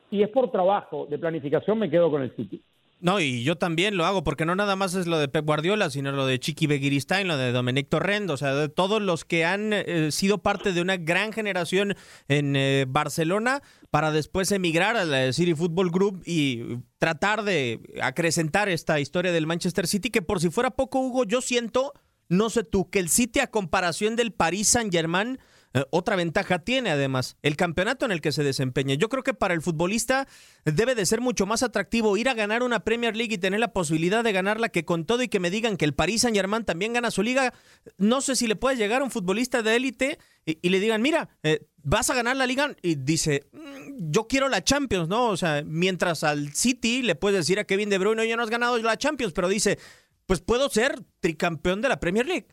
si 0.09 0.21
es 0.21 0.29
por 0.29 0.51
trabajo 0.51 1.07
de 1.09 1.17
planificación, 1.17 1.79
me 1.79 1.89
quedo 1.89 2.11
con 2.11 2.21
el 2.21 2.31
City. 2.35 2.61
No, 3.01 3.19
y 3.19 3.43
yo 3.43 3.57
también 3.57 3.97
lo 3.97 4.05
hago, 4.05 4.23
porque 4.23 4.45
no 4.45 4.55
nada 4.55 4.75
más 4.75 4.95
es 4.95 5.05
lo 5.05 5.19
de 5.19 5.27
Pep 5.27 5.45
Guardiola, 5.45 5.89
sino 5.89 6.11
lo 6.13 6.25
de 6.25 6.39
Chiqui 6.39 6.65
Begiristain, 6.65 7.27
lo 7.27 7.37
de 7.37 7.51
Dominic 7.51 7.89
Torrendo, 7.89 8.33
o 8.33 8.37
sea, 8.37 8.55
de 8.55 8.69
todos 8.69 9.01
los 9.01 9.25
que 9.25 9.43
han 9.43 9.73
eh, 9.73 10.11
sido 10.11 10.37
parte 10.39 10.71
de 10.71 10.81
una 10.81 10.97
gran 10.97 11.33
generación 11.33 11.95
en 12.29 12.55
eh, 12.55 12.85
Barcelona 12.87 13.61
para 13.91 14.11
después 14.11 14.51
emigrar 14.51 14.95
al 14.95 15.33
City 15.33 15.53
Football 15.53 15.91
Group 15.91 16.23
y 16.25 16.79
tratar 16.97 17.43
de 17.43 17.81
acrecentar 18.01 18.69
esta 18.69 18.99
historia 18.99 19.31
del 19.31 19.45
Manchester 19.45 19.87
City, 19.87 20.09
que 20.09 20.21
por 20.21 20.39
si 20.39 20.49
fuera 20.49 20.71
poco, 20.71 20.99
Hugo, 20.99 21.25
yo 21.25 21.41
siento, 21.41 21.93
no 22.29 22.49
sé 22.49 22.63
tú, 22.63 22.89
que 22.89 22.99
el 22.99 23.09
City 23.09 23.41
a 23.41 23.47
comparación 23.47 24.15
del 24.15 24.31
Paris 24.31 24.69
Saint-Germain 24.69 25.37
eh, 25.75 25.83
otra 25.89 26.15
ventaja 26.15 26.59
tiene 26.59 26.89
además 26.89 27.35
el 27.41 27.57
campeonato 27.57 28.05
en 28.05 28.13
el 28.13 28.21
que 28.21 28.31
se 28.31 28.45
desempeña. 28.45 28.95
Yo 28.95 29.09
creo 29.09 29.23
que 29.23 29.33
para 29.33 29.53
el 29.53 29.61
futbolista 29.61 30.25
debe 30.63 30.95
de 30.95 31.05
ser 31.05 31.19
mucho 31.19 31.45
más 31.45 31.63
atractivo 31.63 32.15
ir 32.15 32.29
a 32.29 32.33
ganar 32.33 32.63
una 32.63 32.79
Premier 32.85 33.13
League 33.13 33.35
y 33.35 33.37
tener 33.37 33.59
la 33.59 33.73
posibilidad 33.73 34.23
de 34.23 34.31
ganarla 34.31 34.69
que 34.69 34.85
con 34.85 35.05
todo 35.05 35.21
y 35.21 35.27
que 35.27 35.41
me 35.41 35.51
digan 35.51 35.75
que 35.75 35.83
el 35.83 35.93
Paris 35.93 36.21
Saint 36.21 36.37
Germain 36.37 36.63
también 36.63 36.93
gana 36.93 37.11
su 37.11 37.23
liga. 37.23 37.53
No 37.97 38.21
sé 38.21 38.37
si 38.37 38.47
le 38.47 38.55
puede 38.55 38.77
llegar 38.77 39.01
a 39.01 39.03
un 39.03 39.11
futbolista 39.11 39.61
de 39.63 39.75
élite 39.75 40.17
y, 40.45 40.69
le 40.69 40.79
digan, 40.79 41.01
mira, 41.01 41.27
eh, 41.43 41.67
vas 41.83 42.09
a 42.09 42.15
ganar 42.15 42.37
la 42.37 42.47
liga 42.47 42.73
y 42.81 42.95
dice, 42.95 43.47
mm, 43.51 44.11
yo 44.11 44.27
quiero 44.27 44.47
la 44.47 44.63
Champions, 44.63 45.09
¿no? 45.09 45.27
O 45.27 45.35
sea, 45.35 45.61
mientras 45.65 46.23
al 46.23 46.53
City 46.53 47.01
le 47.01 47.15
puedes 47.15 47.39
decir 47.39 47.59
a 47.59 47.65
Kevin 47.65 47.89
De 47.89 47.97
Bruyne, 47.97 48.25
ya 48.25 48.37
no 48.37 48.43
has 48.43 48.49
ganado 48.49 48.77
la 48.77 48.97
Champions, 48.97 49.33
pero 49.33 49.49
dice, 49.49 49.77
pues 50.25 50.39
puedo 50.39 50.69
ser 50.69 51.03
tricampeón 51.19 51.81
de 51.81 51.89
la 51.89 51.99
Premier 51.99 52.25
League. 52.25 52.47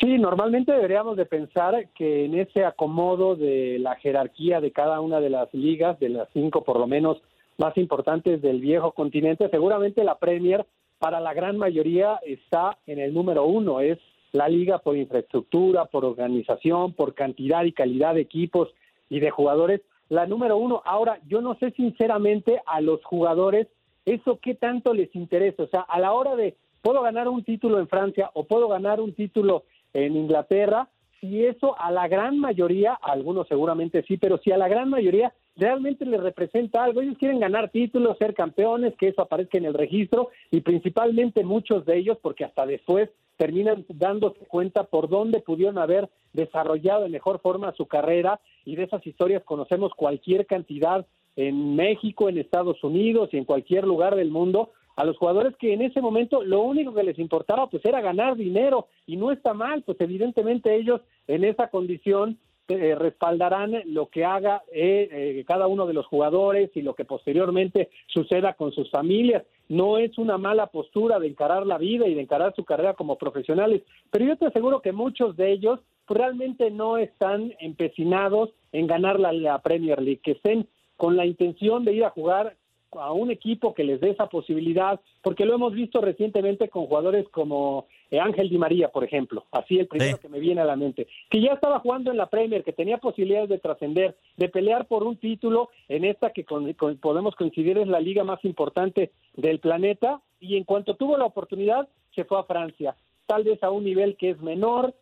Sí, 0.00 0.18
normalmente 0.18 0.72
deberíamos 0.72 1.16
de 1.16 1.24
pensar 1.24 1.88
que 1.94 2.24
en 2.24 2.34
ese 2.34 2.64
acomodo 2.64 3.36
de 3.36 3.78
la 3.78 3.94
jerarquía 3.96 4.60
de 4.60 4.72
cada 4.72 5.00
una 5.00 5.20
de 5.20 5.30
las 5.30 5.52
ligas, 5.54 5.98
de 6.00 6.08
las 6.08 6.28
cinco 6.32 6.64
por 6.64 6.80
lo 6.80 6.86
menos 6.86 7.22
más 7.58 7.76
importantes 7.76 8.42
del 8.42 8.60
viejo 8.60 8.92
continente, 8.92 9.48
seguramente 9.48 10.02
la 10.02 10.18
Premier 10.18 10.66
para 10.98 11.20
la 11.20 11.32
gran 11.32 11.56
mayoría 11.58 12.18
está 12.26 12.78
en 12.86 12.98
el 12.98 13.14
número 13.14 13.44
uno, 13.44 13.80
es 13.80 13.98
la 14.32 14.48
liga 14.48 14.78
por 14.78 14.96
infraestructura, 14.96 15.84
por 15.84 16.04
organización, 16.04 16.92
por 16.94 17.14
cantidad 17.14 17.62
y 17.64 17.72
calidad 17.72 18.14
de 18.14 18.22
equipos 18.22 18.74
y 19.08 19.20
de 19.20 19.30
jugadores, 19.30 19.80
la 20.08 20.26
número 20.26 20.56
uno. 20.56 20.82
Ahora, 20.84 21.20
yo 21.28 21.40
no 21.40 21.54
sé 21.56 21.70
sinceramente 21.70 22.60
a 22.66 22.80
los 22.80 23.04
jugadores 23.04 23.68
eso 24.06 24.38
qué 24.42 24.54
tanto 24.54 24.92
les 24.92 25.14
interesa, 25.14 25.62
o 25.62 25.68
sea, 25.68 25.82
a 25.82 26.00
la 26.00 26.12
hora 26.12 26.34
de 26.34 26.56
puedo 26.82 27.00
ganar 27.00 27.28
un 27.28 27.44
título 27.44 27.78
en 27.78 27.88
Francia 27.88 28.30
o 28.34 28.44
puedo 28.44 28.68
ganar 28.68 29.00
un 29.00 29.14
título 29.14 29.64
en 29.94 30.16
Inglaterra, 30.16 30.88
si 31.20 31.44
eso 31.44 31.74
a 31.78 31.90
la 31.90 32.06
gran 32.06 32.38
mayoría, 32.38 32.92
algunos 32.92 33.48
seguramente 33.48 34.04
sí, 34.06 34.18
pero 34.18 34.36
si 34.38 34.52
a 34.52 34.58
la 34.58 34.68
gran 34.68 34.90
mayoría 34.90 35.32
realmente 35.56 36.04
les 36.04 36.20
representa 36.20 36.84
algo, 36.84 37.00
ellos 37.00 37.16
quieren 37.18 37.40
ganar 37.40 37.70
títulos, 37.70 38.18
ser 38.18 38.34
campeones, 38.34 38.94
que 38.96 39.08
eso 39.08 39.22
aparezca 39.22 39.56
en 39.56 39.64
el 39.64 39.74
registro 39.74 40.28
y 40.50 40.60
principalmente 40.60 41.42
muchos 41.44 41.86
de 41.86 41.96
ellos, 41.96 42.18
porque 42.20 42.44
hasta 42.44 42.66
después 42.66 43.08
terminan 43.36 43.84
dándose 43.88 44.44
cuenta 44.46 44.84
por 44.84 45.08
dónde 45.08 45.40
pudieron 45.40 45.78
haber 45.78 46.08
desarrollado 46.32 47.04
de 47.04 47.08
mejor 47.08 47.40
forma 47.40 47.72
su 47.72 47.86
carrera. 47.86 48.40
Y 48.64 48.76
de 48.76 48.84
esas 48.84 49.06
historias 49.06 49.42
conocemos 49.44 49.92
cualquier 49.94 50.46
cantidad 50.46 51.06
en 51.36 51.74
México, 51.74 52.28
en 52.28 52.38
Estados 52.38 52.82
Unidos 52.84 53.30
y 53.32 53.38
en 53.38 53.44
cualquier 53.44 53.86
lugar 53.86 54.14
del 54.14 54.30
mundo, 54.30 54.70
a 54.96 55.04
los 55.04 55.16
jugadores 55.16 55.56
que 55.56 55.72
en 55.72 55.82
ese 55.82 56.00
momento 56.00 56.42
lo 56.42 56.60
único 56.62 56.94
que 56.94 57.02
les 57.02 57.18
importaba 57.18 57.68
pues 57.68 57.84
era 57.84 58.00
ganar 58.00 58.36
dinero 58.36 58.88
y 59.06 59.16
no 59.16 59.32
está 59.32 59.54
mal, 59.54 59.82
pues 59.82 60.00
evidentemente 60.00 60.74
ellos 60.74 61.00
en 61.26 61.44
esa 61.44 61.68
condición 61.68 62.38
eh, 62.66 62.94
respaldarán 62.94 63.74
lo 63.86 64.06
que 64.06 64.24
haga 64.24 64.62
eh, 64.72 65.08
eh, 65.12 65.44
cada 65.46 65.66
uno 65.66 65.86
de 65.86 65.92
los 65.92 66.06
jugadores 66.06 66.70
y 66.74 66.80
lo 66.80 66.94
que 66.94 67.04
posteriormente 67.04 67.90
suceda 68.06 68.54
con 68.54 68.72
sus 68.72 68.90
familias. 68.90 69.42
No 69.68 69.98
es 69.98 70.16
una 70.16 70.38
mala 70.38 70.68
postura 70.68 71.18
de 71.18 71.26
encarar 71.26 71.66
la 71.66 71.76
vida 71.76 72.06
y 72.08 72.14
de 72.14 72.22
encarar 72.22 72.54
su 72.56 72.64
carrera 72.64 72.94
como 72.94 73.18
profesionales, 73.18 73.82
pero 74.10 74.24
yo 74.24 74.36
te 74.36 74.46
aseguro 74.46 74.80
que 74.80 74.92
muchos 74.92 75.36
de 75.36 75.52
ellos 75.52 75.80
realmente 76.08 76.70
no 76.70 76.96
están 76.96 77.52
empecinados 77.60 78.50
en 78.72 78.86
ganar 78.86 79.20
la, 79.20 79.32
la 79.32 79.58
Premier 79.60 80.00
League, 80.00 80.20
que 80.22 80.32
estén 80.32 80.66
con 80.96 81.16
la 81.16 81.26
intención 81.26 81.84
de 81.84 81.92
ir 81.92 82.04
a 82.04 82.10
jugar 82.10 82.56
a 83.00 83.12
un 83.12 83.30
equipo 83.30 83.74
que 83.74 83.84
les 83.84 84.00
dé 84.00 84.10
esa 84.10 84.26
posibilidad, 84.28 85.00
porque 85.22 85.44
lo 85.44 85.54
hemos 85.54 85.72
visto 85.72 86.00
recientemente 86.00 86.68
con 86.68 86.86
jugadores 86.86 87.28
como 87.28 87.86
eh, 88.10 88.20
Ángel 88.20 88.48
Di 88.48 88.58
María, 88.58 88.88
por 88.88 89.04
ejemplo, 89.04 89.44
así 89.52 89.78
el 89.78 89.88
primero 89.88 90.18
que 90.18 90.28
me 90.28 90.40
viene 90.40 90.60
a 90.60 90.64
la 90.64 90.76
mente, 90.76 91.06
que 91.30 91.40
ya 91.40 91.52
estaba 91.52 91.80
jugando 91.80 92.10
en 92.10 92.16
la 92.16 92.26
Premier, 92.26 92.64
que 92.64 92.72
tenía 92.72 92.98
posibilidades 92.98 93.48
de 93.48 93.58
trascender, 93.58 94.16
de 94.36 94.48
pelear 94.48 94.86
por 94.86 95.02
un 95.02 95.16
título 95.16 95.70
en 95.88 96.04
esta 96.04 96.30
que 96.30 96.44
podemos 96.44 97.34
coincidir 97.36 97.78
es 97.78 97.88
la 97.88 98.00
liga 98.00 98.24
más 98.24 98.44
importante 98.44 99.12
del 99.34 99.60
planeta, 99.60 100.20
y 100.40 100.56
en 100.56 100.64
cuanto 100.64 100.94
tuvo 100.96 101.16
la 101.16 101.24
oportunidad, 101.24 101.88
se 102.14 102.24
fue 102.24 102.38
a 102.38 102.44
Francia, 102.44 102.94
tal 103.26 103.44
vez 103.44 103.62
a 103.62 103.70
un 103.70 103.84
nivel 103.84 104.16
que 104.16 104.30
es 104.30 104.40
menor, 104.40 104.94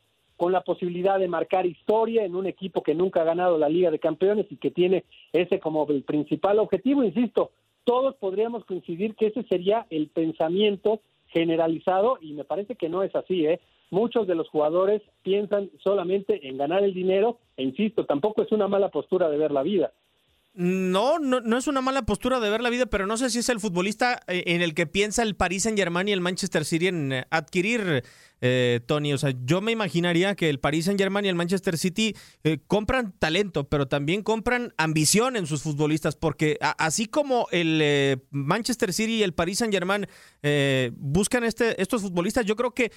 con 0.42 0.50
la 0.50 0.62
posibilidad 0.62 1.20
de 1.20 1.28
marcar 1.28 1.66
historia 1.66 2.24
en 2.24 2.34
un 2.34 2.46
equipo 2.46 2.82
que 2.82 2.96
nunca 2.96 3.20
ha 3.20 3.24
ganado 3.24 3.58
la 3.58 3.68
Liga 3.68 3.92
de 3.92 4.00
Campeones 4.00 4.46
y 4.50 4.56
que 4.56 4.72
tiene 4.72 5.04
ese 5.32 5.60
como 5.60 5.86
el 5.88 6.02
principal 6.02 6.58
objetivo, 6.58 7.04
insisto, 7.04 7.52
todos 7.84 8.14
podríamos 8.16 8.64
coincidir 8.64 9.14
que 9.14 9.26
ese 9.28 9.42
sería 9.44 9.86
el 9.90 10.08
pensamiento 10.08 11.00
generalizado 11.28 12.18
y 12.20 12.32
me 12.32 12.44
parece 12.44 12.76
que 12.76 12.88
no 12.88 13.02
es 13.02 13.14
así, 13.14 13.46
¿eh? 13.46 13.60
Muchos 13.90 14.26
de 14.26 14.34
los 14.34 14.48
jugadores 14.48 15.02
piensan 15.22 15.70
solamente 15.82 16.48
en 16.48 16.56
ganar 16.56 16.82
el 16.82 16.94
dinero 16.94 17.38
e 17.56 17.62
insisto, 17.62 18.06
tampoco 18.06 18.42
es 18.42 18.52
una 18.52 18.68
mala 18.68 18.90
postura 18.90 19.28
de 19.28 19.36
ver 19.36 19.50
la 19.50 19.62
vida. 19.62 19.92
No, 20.54 21.18
no, 21.18 21.40
no 21.40 21.56
es 21.56 21.66
una 21.66 21.80
mala 21.80 22.02
postura 22.02 22.38
de 22.38 22.50
ver 22.50 22.60
la 22.60 22.68
vida, 22.68 22.84
pero 22.84 23.06
no 23.06 23.16
sé 23.16 23.30
si 23.30 23.38
es 23.38 23.48
el 23.48 23.58
futbolista 23.58 24.20
eh, 24.28 24.42
en 24.48 24.60
el 24.60 24.74
que 24.74 24.86
piensa 24.86 25.22
el 25.22 25.34
Paris 25.34 25.62
Saint 25.62 25.78
Germain 25.78 26.06
y 26.08 26.12
el 26.12 26.20
Manchester 26.20 26.66
City 26.66 26.88
en 26.88 27.10
eh, 27.10 27.24
adquirir, 27.30 28.02
eh, 28.42 28.80
Tony. 28.86 29.14
O 29.14 29.18
sea, 29.18 29.32
yo 29.46 29.62
me 29.62 29.72
imaginaría 29.72 30.34
que 30.34 30.50
el 30.50 30.60
Paris 30.60 30.84
Saint 30.84 31.00
Germain 31.00 31.24
y 31.24 31.30
el 31.30 31.36
Manchester 31.36 31.78
City 31.78 32.14
compran 32.66 33.14
talento, 33.18 33.66
pero 33.68 33.86
también 33.86 34.22
compran 34.22 34.74
ambición 34.76 35.36
en 35.36 35.46
sus 35.46 35.62
futbolistas, 35.62 36.16
porque 36.16 36.58
así 36.60 37.06
como 37.06 37.46
el 37.50 38.20
Manchester 38.30 38.92
City 38.92 39.20
y 39.20 39.22
el 39.22 39.32
Paris 39.32 39.58
Saint 39.58 39.72
Germain 39.72 40.06
buscan 40.96 41.44
este, 41.44 41.80
estos 41.80 42.02
futbolistas, 42.02 42.44
yo 42.44 42.56
creo 42.56 42.72
que 42.72 42.90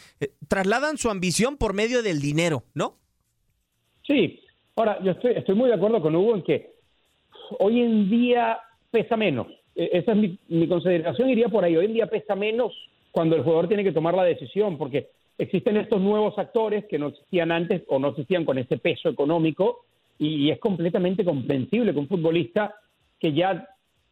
trasladan 0.48 0.98
su 0.98 1.12
ambición 1.12 1.58
por 1.58 1.74
medio 1.74 2.02
del 2.02 2.20
dinero, 2.22 2.64
¿no? 2.74 2.98
Sí. 4.02 4.42
Ahora, 4.76 5.02
yo 5.04 5.12
estoy, 5.12 5.34
estoy 5.34 5.56
muy 5.56 5.70
de 5.70 5.76
acuerdo 5.76 6.02
con 6.02 6.16
Hugo 6.16 6.36
en 6.36 6.44
que 6.44 6.75
hoy 7.60 7.82
en 7.82 8.10
día 8.10 8.60
pesa 8.92 9.18
menos. 9.18 9.48
E, 9.76 9.90
esa 9.94 10.14
es 10.14 10.18
mi, 10.48 10.68
consideración, 10.68 11.30
iría 11.30 11.50
por 11.50 11.64
ahí. 11.64 11.76
Hoy 11.76 11.86
en 11.86 11.94
día 11.94 12.08
pesa 12.08 12.36
menos 12.36 12.74
cuando 13.12 13.36
el 13.36 13.44
jugador 13.44 13.68
tiene 13.68 13.84
que 13.84 13.92
tomar 13.92 14.14
la 14.14 14.24
decisión, 14.24 14.78
porque 14.78 15.10
existen 15.38 15.78
estos 15.78 16.02
nuevos 16.02 16.38
actores 16.38 16.86
que 16.86 17.00
no 17.00 17.08
existían 17.08 17.52
antes 17.52 17.84
o 17.88 18.00
no 18.00 18.10
existían 18.10 18.46
con 18.46 18.58
ese 18.58 18.78
peso 18.78 19.10
económico 19.10 19.86
y, 20.18 20.50
es 20.50 20.60
completamente 20.60 21.26
comprensible 21.26 21.94
que 21.94 22.00
un 22.00 22.08
futbolista 22.08 22.76
que 23.20 23.34
ya 23.34 23.68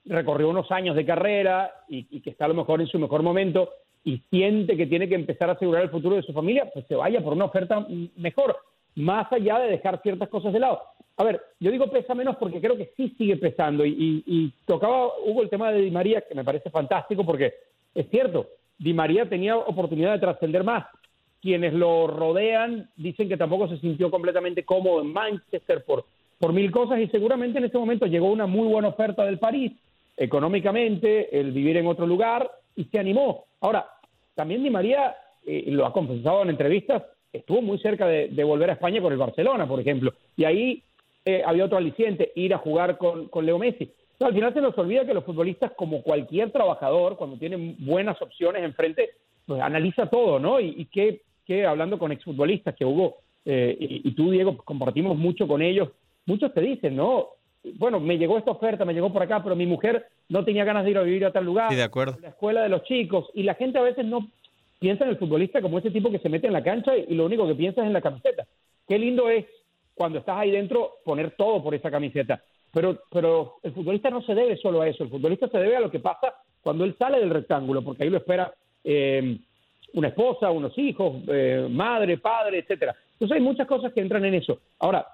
recorrió 0.06 0.50
unos 0.50 0.69
años 0.72 0.96
de 0.96 1.06
carrera 1.06 1.72
y, 1.88 2.08
y, 2.10 2.22
que 2.22 2.32
está 2.32 2.46
a 2.46 2.50
lo 2.50 2.56
mejor 2.56 2.82
en 2.82 2.88
su 2.88 3.00
mejor 3.00 3.24
momento 3.24 3.69
y 4.04 4.22
siente 4.30 4.76
que 4.76 4.88
tiene 4.88 5.08
que 5.08 5.15
empezar 5.15 5.50
a 5.50 5.54
asegurar 5.54 5.84
el 5.84 5.89
futuro 5.89 6.15
de 6.15 6.24
su 6.24 6.34
familia, 6.34 6.69
pues 6.74 6.86
se 6.88 6.96
vaya 6.96 7.22
por 7.22 7.34
una 7.34 7.46
oferta 7.46 7.86
mejor, 8.17 8.58
más 8.96 9.32
allá 9.32 9.60
de 9.60 9.72
dejar 9.72 10.02
ciertas 10.02 10.30
cosas 10.30 10.52
de 10.52 10.60
lado. 10.60 10.82
A 11.17 11.23
ver, 11.23 11.41
yo 11.60 11.71
digo 11.71 11.91
pesa 11.91 12.15
menos 12.15 12.38
porque 12.38 12.60
creo 12.60 12.76
que 12.76 12.91
sí 12.97 13.13
sigue 13.17 13.38
pesando. 13.38 13.86
Y, 13.86 14.52
tocaba, 14.65 15.10
hubo 15.26 15.43
el 15.43 15.49
tema 15.49 15.71
de 15.71 15.82
Di 15.82 15.91
María, 15.91 16.21
que 16.21 16.36
me 16.36 16.43
parece 16.43 16.69
fantástico 16.69 17.26
porque 17.26 17.54
es 17.93 18.10
cierto, 18.10 18.47
Di 18.80 18.93
María 18.93 19.30
tenía 19.30 19.56
oportunidad 19.56 20.13
de 20.13 20.19
trascender 20.19 20.63
más. 20.63 20.86
Quienes 21.41 21.73
lo 21.73 22.08
rodean 22.08 22.89
dicen 22.95 23.30
que 23.30 23.38
tampoco 23.38 23.67
se 23.67 23.78
sintió 23.78 24.10
completamente 24.10 24.63
cómodo 24.63 25.02
en 25.02 25.13
Manchester 25.13 25.84
por, 25.84 26.06
por 26.39 26.54
mil 26.54 26.71
cosas 26.71 26.99
y 26.99 27.08
seguramente 27.08 27.60
en 27.60 27.65
este 27.65 27.78
momento 27.78 28.06
llegó 28.06 28.32
una 28.32 28.47
muy 28.47 28.67
buena 28.67 28.88
oferta 28.88 29.26
del 29.26 29.39
París, 29.39 29.73
económicamente, 30.17 31.38
el 31.38 31.52
vivir 31.52 31.78
en 31.78 31.88
otro 31.88 32.08
lugar 32.08 32.49
y 32.76 32.86
se 32.86 32.97
animó. 32.97 33.45
Ahora, 33.62 33.86
también 34.36 34.63
Di 34.63 34.69
María 34.69 35.15
eh, 35.45 35.65
lo 35.67 35.86
ha 35.86 35.93
confesado 35.93 36.41
en 36.41 36.49
entrevistas, 36.49 37.04
estuvo 37.32 37.62
muy 37.62 37.78
cerca 37.80 38.08
de, 38.08 38.30
de, 38.30 38.43
volver 38.43 38.69
a 38.69 38.73
España 38.73 39.02
con 39.02 39.12
el 39.12 39.19
Barcelona, 39.19 39.67
por 39.67 39.80
ejemplo. 39.80 40.13
Y 40.38 40.45
ahí 40.45 40.84
eh, 41.25 41.43
había 41.45 41.65
otro 41.65 41.77
aliciente, 41.77 42.31
ir 42.36 42.53
a 42.53 42.57
jugar 42.57 42.97
con, 42.97 43.29
Leo 43.45 43.57
Messi. 43.57 43.91
al 44.19 44.33
final 44.33 44.53
se 44.53 44.62
nos 44.62 44.77
olvida 44.77 45.05
que 45.05 45.13
los 45.13 45.23
futbolistas, 45.23 45.71
como 45.73 46.01
cualquier 46.01 46.51
trabajador, 46.51 47.17
cuando 47.17 47.38
tienen 47.38 47.75
buenas 47.79 48.21
opciones 48.21 48.63
enfrente, 48.63 49.12
pues 49.45 49.62
analiza 49.62 50.07
todo, 50.07 50.39
¿no? 50.39 50.59
Y, 50.59 50.86
que, 50.86 51.21
que, 51.45 51.65
hablando 51.65 51.97
con 51.99 52.12
exfutbolistas, 52.12 52.75
que 52.75 52.86
Hugo 52.86 53.17
eh, 53.45 53.75
y, 53.79 54.12
tú, 54.12 54.31
Diego, 54.31 54.57
compartimos 54.57 55.17
mucho 55.17 55.47
con 55.47 55.62
ellos, 55.62 55.89
muchos 56.25 56.53
te 56.53 56.62
dicen, 56.62 56.95
¿no? 56.95 57.29
Bueno, 57.75 57.99
me 57.99 58.17
llegó 58.17 58.38
esta 58.38 58.51
oferta, 58.51 58.86
me 58.86 58.93
llegó 58.93 59.12
por 59.12 59.23
acá, 59.23 59.41
pero 59.41 59.55
mi 59.55 59.65
mujer 59.65 60.05
no 60.29 60.43
tenía 60.43 60.65
ganas 60.65 60.83
de 60.83 60.91
ir 60.91 60.97
a 60.97 61.03
vivir 61.03 61.25
a 61.25 61.31
tal 61.31 61.45
lugar. 61.45 61.69
Sí, 61.69 61.75
de 61.75 61.83
acuerdo. 61.83 62.17
La 62.21 62.29
escuela 62.29 62.62
de 62.62 62.69
los 62.69 62.83
chicos. 62.83 63.29
Y 63.33 63.43
la 63.43 63.55
gente 63.55 63.79
a 63.79 63.83
veces 63.83 64.05
no 64.05 64.27
piensa 64.79 65.05
en 65.05 65.12
el 65.12 65.17
futbolista 65.17 65.62
como 65.62 65.79
ese 65.79 65.91
tipo 65.91 66.12
que 66.12 66.19
se 66.19 66.27
mete 66.27 66.47
en 66.47 66.53
la 66.53 66.63
cancha 66.63 66.95
y, 66.97 67.15
lo 67.15 67.25
único 67.25 67.47
que 67.47 67.55
piensa 67.55 67.81
es 67.81 67.88
en 67.88 67.93
la 67.93 68.01
camiseta. 68.01 68.45
Qué 68.86 68.99
lindo 68.99 69.29
es 69.29 69.45
cuando 69.93 70.19
estás 70.19 70.38
ahí 70.38 70.51
dentro 70.51 70.95
poner 71.03 71.32
todo 71.32 71.63
por 71.63 71.75
esa 71.75 71.91
camiseta. 71.91 72.41
Pero, 72.71 73.01
pero 73.12 73.56
el 73.62 73.71
futbolista 73.71 74.10
no 74.10 74.21
se 74.23 74.34
debe 74.34 74.58
solo 74.58 74.82
a 74.82 74.88
eso, 74.88 75.03
el 75.03 75.10
futbolista 75.10 75.47
se 75.47 75.60
debe 75.60 75.77
a 75.77 75.79
lo 75.79 75.91
que 75.91 75.99
pasa 75.99 76.34
cuando 76.62 76.86
él 76.86 76.95
sale 76.97 77.19
del 77.19 77.29
rectángulo, 77.29 77.84
porque 77.84 78.03
ahí 78.03 78.10
lo 78.10 78.17
espera 78.17 78.51
eh, 78.84 79.38
una 79.93 80.08
esposa, 80.08 80.49
unos 80.49 80.75
hijos, 80.77 81.21
eh, 81.27 81.67
madre, 81.69 82.17
padre, 82.17 82.60
etcétera. 82.60 82.95
Entonces 83.13 83.38
hay 83.38 83.43
muchas 83.43 83.67
cosas 83.67 83.93
que 83.93 84.01
entran 84.01 84.25
en 84.25 84.34
eso. 84.36 84.60
Ahora, 84.79 85.06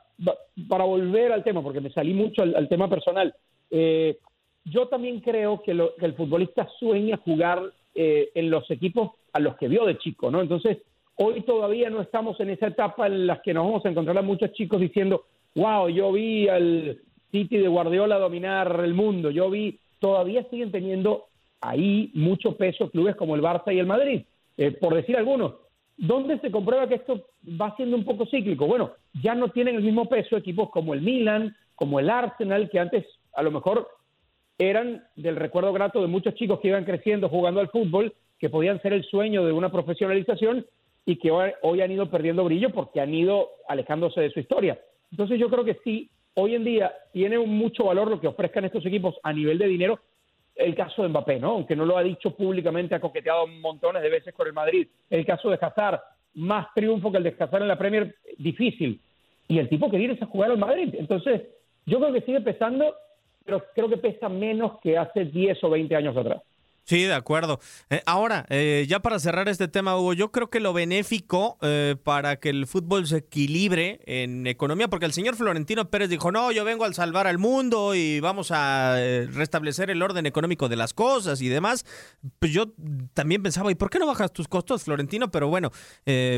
para 0.69 0.85
volver 0.85 1.33
al 1.33 1.43
tema, 1.43 1.61
porque 1.61 1.81
me 1.81 1.91
salí 1.91 2.13
mucho 2.13 2.43
al, 2.43 2.69
tema 2.69 2.89
personal, 2.89 3.33
eh, 3.71 4.17
yo 4.63 4.87
también 4.87 5.19
creo 5.19 5.61
que, 5.61 5.75
que, 5.99 6.05
el 6.05 6.13
futbolista 6.13 6.67
sueña 6.79 7.17
jugar 7.17 7.61
en 7.95 8.49
los 8.49 8.69
equipos 8.71 9.11
a 9.33 9.41
los 9.41 9.57
que 9.57 9.67
vio 9.67 9.85
de 9.85 9.97
chico, 9.97 10.31
¿no? 10.31 10.41
Entonces, 10.41 10.77
hoy 11.21 11.41
todavía 11.41 11.89
no 11.89 12.01
estamos 12.01 12.39
en 12.39 12.49
esa 12.49 12.67
etapa 12.67 13.08
en 13.08 13.27
la 13.27 13.41
que 13.41 13.53
nos 13.53 13.65
vamos 13.65 13.86
a 13.86 13.89
encontrar 13.89 14.17
a 14.17 14.21
muchos 14.21 14.53
chicos 14.53 14.79
diciendo, 14.79 15.25
wow, 15.53 15.89
yo 15.89 16.12
vi 16.13 16.47
al 16.47 16.97
City 17.32 17.58
de 17.58 17.67
Guardiola 17.67 18.17
dominar 18.17 18.79
el 18.84 18.93
mundo, 18.93 19.29
yo 19.29 19.49
vi, 19.49 19.79
todavía 19.99 20.45
siguen 20.49 20.71
teniendo 20.71 21.25
ahí 21.60 22.10
mucho 22.13 22.55
peso 22.55 22.89
clubes 22.89 23.17
como 23.17 23.36
el 23.36 23.41
Barça 23.41 23.73
y 23.73 23.79
el 23.79 23.86
Madrid, 23.86 24.23
eh, 24.58 24.71
por 24.71 24.95
decir 24.95 25.17
algunos. 25.17 25.55
¿Dónde 25.97 26.39
se 26.39 26.51
comprueba 26.51 26.88
que 26.88 26.95
esto 26.95 27.25
va 27.60 27.75
siendo 27.75 27.97
un 27.97 28.05
poco 28.05 28.25
cíclico? 28.25 28.65
Bueno, 28.65 28.91
ya 29.21 29.36
no 29.36 29.49
tienen 29.49 29.75
el 29.75 29.84
mismo 29.84 30.08
peso 30.08 30.38
equipos 30.38 30.69
como 30.69 30.93
el 30.93 31.01
Milan, 31.01 31.53
como 31.75 31.99
el 31.99 32.10
Arsenal, 32.10 32.69
que 32.69 32.79
antes 32.79 33.05
a 33.34 33.43
lo 33.43 33.51
mejor 33.51 33.89
eran 34.58 35.03
del 35.17 35.36
recuerdo 35.36 35.73
grato 35.73 36.01
de 36.01 36.08
muchos 36.08 36.36
chicos 36.36 36.62
que 36.62 36.69
iban 36.69 36.86
creciendo 36.86 37.27
jugando 37.27 37.60
al 37.60 37.67
fútbol, 37.67 38.13
que 38.39 38.49
podían 38.49 38.82
ser 38.82 38.93
el 38.93 39.03
sueño 39.03 39.43
de 39.45 39.51
una 39.51 39.69
profesionalización 39.69 40.65
y 41.05 41.17
que 41.17 41.31
hoy, 41.31 41.81
han 41.81 41.91
ido 41.91 42.09
perdiendo 42.09 42.43
brillo 42.43 42.69
porque 42.71 43.01
han 43.01 43.13
ido 43.13 43.49
alejándose 43.67 44.21
de 44.21 44.31
su 44.31 44.39
historia. 44.39 44.79
Entonces 45.12 45.39
yo 45.39 45.49
creo 45.49 45.65
que 45.65 45.79
sí, 45.83 46.09
hoy 46.35 46.55
en 46.55 46.63
día 46.63 46.93
tiene 47.12 47.39
mucho 47.39 47.85
valor 47.85 48.09
lo 48.09 48.19
que 48.19 48.27
ofrezcan 48.27 48.65
estos 48.65 48.85
equipos 48.85 49.15
a 49.23 49.33
nivel 49.33 49.57
de 49.57 49.67
dinero, 49.67 49.99
el 50.55 50.75
caso 50.75 51.01
de 51.01 51.09
Mbappé, 51.09 51.39
¿no? 51.39 51.51
Aunque 51.51 51.75
no 51.75 51.85
lo 51.85 51.97
ha 51.97 52.03
dicho 52.03 52.35
públicamente, 52.35 52.93
ha 52.93 52.99
coqueteado 52.99 53.47
montones 53.47 54.03
de 54.03 54.09
veces 54.09 54.33
con 54.33 54.45
el 54.45 54.53
Madrid. 54.53 54.88
El 55.09 55.25
caso 55.25 55.49
de 55.49 55.57
Hazard, 55.59 56.01
más 56.35 56.67
triunfo 56.75 57.12
que 57.12 57.17
el 57.17 57.23
de 57.23 57.35
Hazard 57.39 57.62
en 57.62 57.67
la 57.69 57.77
Premier, 57.77 58.15
difícil. 58.38 58.99
Y 59.47 59.57
el 59.57 59.69
tipo 59.69 59.89
que 59.89 59.97
viene 59.97 60.13
es 60.13 60.21
a 60.21 60.27
jugar 60.27 60.51
al 60.51 60.57
Madrid. 60.57 60.93
Entonces, 60.97 61.43
yo 61.85 61.99
creo 61.99 62.13
que 62.13 62.21
sigue 62.21 62.41
pesando, 62.41 62.93
pero 63.45 63.63
creo 63.73 63.89
que 63.89 63.97
pesa 63.97 64.29
menos 64.29 64.79
que 64.81 64.97
hace 64.97 65.25
10 65.25 65.63
o 65.63 65.69
20 65.69 65.95
años 65.95 66.15
atrás. 66.15 66.43
Sí, 66.89 67.04
de 67.04 67.13
acuerdo. 67.13 67.60
Eh, 67.91 68.02
ahora, 68.08 68.47
eh, 68.49 68.88
ya 68.89 68.99
para 68.99 69.19
cerrar 69.19 69.47
este 69.47 69.67
tema, 69.67 69.95
Hugo, 69.95 70.13
yo 70.13 70.32
creo 70.32 70.49
que 70.49 70.60
lo 70.60 70.73
benéfico 70.73 71.60
eh, 71.62 71.95
para 72.04 72.38
que 72.38 72.49
el 72.49 72.65
fútbol 72.65 73.06
se 73.06 73.17
equilibre 73.17 73.99
en 74.08 74.47
economía, 74.47 74.88
porque 74.88 75.06
el 75.06 75.13
señor 75.13 75.36
Florentino 75.36 75.91
Pérez 75.91 76.10
dijo, 76.10 76.32
no, 76.32 76.52
yo 76.52 76.65
vengo 76.65 76.86
al 76.86 76.95
salvar 76.95 77.28
al 77.28 77.38
mundo 77.38 77.93
y 77.93 78.19
vamos 78.21 78.49
a 78.49 78.95
restablecer 79.32 79.91
el 79.91 80.02
orden 80.02 80.25
económico 80.25 80.67
de 80.67 80.78
las 80.78 80.95
cosas 80.95 81.41
y 81.41 81.47
demás. 81.47 81.86
Pues 82.39 82.52
yo 82.52 82.73
también 83.13 83.43
pensaba, 83.43 83.71
¿y 83.71 83.75
por 83.75 83.91
qué 83.91 83.99
no 83.99 84.08
bajas 84.08 84.34
tus 84.34 84.47
costos, 84.47 84.84
Florentino? 84.84 85.30
Pero 85.30 85.47
bueno, 85.47 85.71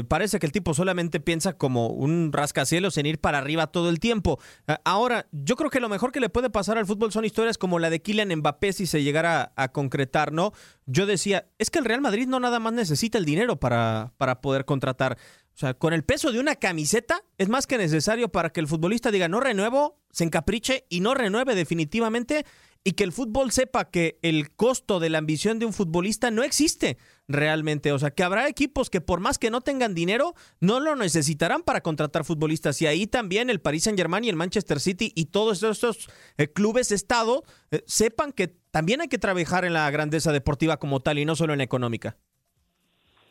parece 0.10 0.38
que 0.40 0.48
el 0.48 0.52
tipo 0.52 0.74
solamente 0.74 1.22
piensa 1.22 1.54
como 1.54 1.88
un 1.88 2.34
rascacielos 2.34 2.98
en 2.98 3.06
ir 3.06 3.20
para 3.20 3.38
arriba 3.38 3.68
todo 3.68 3.90
el 3.90 4.02
tiempo. 4.02 4.38
ahora, 4.84 5.28
yo 5.32 5.56
creo 5.56 5.70
que 5.70 5.80
lo 5.80 5.88
mejor 5.88 6.12
que 6.12 6.20
le 6.20 6.28
puede 6.28 6.50
pasar 6.50 6.78
al 6.78 6.86
fútbol 6.86 7.14
son 7.14 7.24
historias 7.24 7.58
como 7.58 7.80
la 7.80 7.90
de 7.90 8.02
Kylian 8.02 8.36
Mbappé 8.36 8.74
si 8.74 8.86
se 8.86 9.02
llegara 9.02 9.54
a 9.56 9.72
concretar, 9.72 10.34
¿no? 10.34 10.41
Yo 10.86 11.06
decía, 11.06 11.48
es 11.58 11.70
que 11.70 11.80
el 11.80 11.86
Real 11.86 12.02
Madrid 12.02 12.28
no 12.28 12.40
nada 12.40 12.60
más 12.60 12.74
necesita 12.74 13.18
el 13.18 13.26
dinero 13.26 13.60
para, 13.60 14.14
para 14.18 14.42
poder 14.42 14.66
contratar. 14.66 15.18
O 15.54 15.58
sea, 15.58 15.74
con 15.74 15.94
el 15.94 16.04
peso 16.04 16.32
de 16.32 16.40
una 16.40 16.56
camiseta 16.56 17.24
es 17.38 17.50
más 17.50 17.68
que 17.68 17.78
necesario 17.78 18.30
para 18.30 18.52
que 18.52 18.60
el 18.60 18.68
futbolista 18.68 19.12
diga, 19.12 19.28
no 19.28 19.40
renuevo, 19.40 20.00
se 20.12 20.24
encapriche 20.24 20.86
y 20.90 21.02
no 21.02 21.14
renueve 21.14 21.56
definitivamente 21.56 22.46
y 22.84 22.94
que 22.94 23.04
el 23.04 23.12
fútbol 23.12 23.52
sepa 23.52 23.92
que 23.92 24.18
el 24.24 24.56
costo 24.56 25.00
de 25.00 25.10
la 25.10 25.20
ambición 25.20 25.60
de 25.60 25.66
un 25.66 25.74
futbolista 25.74 26.32
no 26.32 26.44
existe 26.44 26.98
realmente. 27.28 27.92
O 27.92 28.00
sea, 28.00 28.12
que 28.12 28.24
habrá 28.24 28.48
equipos 28.48 28.90
que 28.90 29.02
por 29.02 29.20
más 29.20 29.38
que 29.38 29.52
no 29.52 29.62
tengan 29.62 29.94
dinero, 29.94 30.34
no 30.60 30.80
lo 30.80 30.96
necesitarán 30.96 31.62
para 31.62 31.82
contratar 31.82 32.24
futbolistas. 32.24 32.82
Y 32.82 32.88
ahí 32.88 33.06
también 33.06 33.50
el 33.50 33.62
Paris 33.62 33.84
Saint 33.84 34.00
Germain 34.00 34.24
y 34.24 34.30
el 34.30 34.36
Manchester 34.36 34.80
City 34.80 35.12
y 35.16 35.26
todos 35.26 35.62
estos 35.62 36.10
eh, 36.38 36.48
clubes 36.48 36.92
Estado 36.92 37.44
eh, 37.70 37.82
sepan 37.86 38.32
que 38.32 38.48
también 38.72 39.02
hay 39.02 39.08
que 39.08 39.20
trabajar 39.20 39.64
en 39.64 39.74
la 39.74 39.90
grandeza 39.92 40.32
deportiva 40.32 40.78
como 40.78 41.02
tal 41.02 41.20
y 41.20 41.26
no 41.26 41.36
solo 41.36 41.54
en 41.54 41.62
económica. 41.62 42.18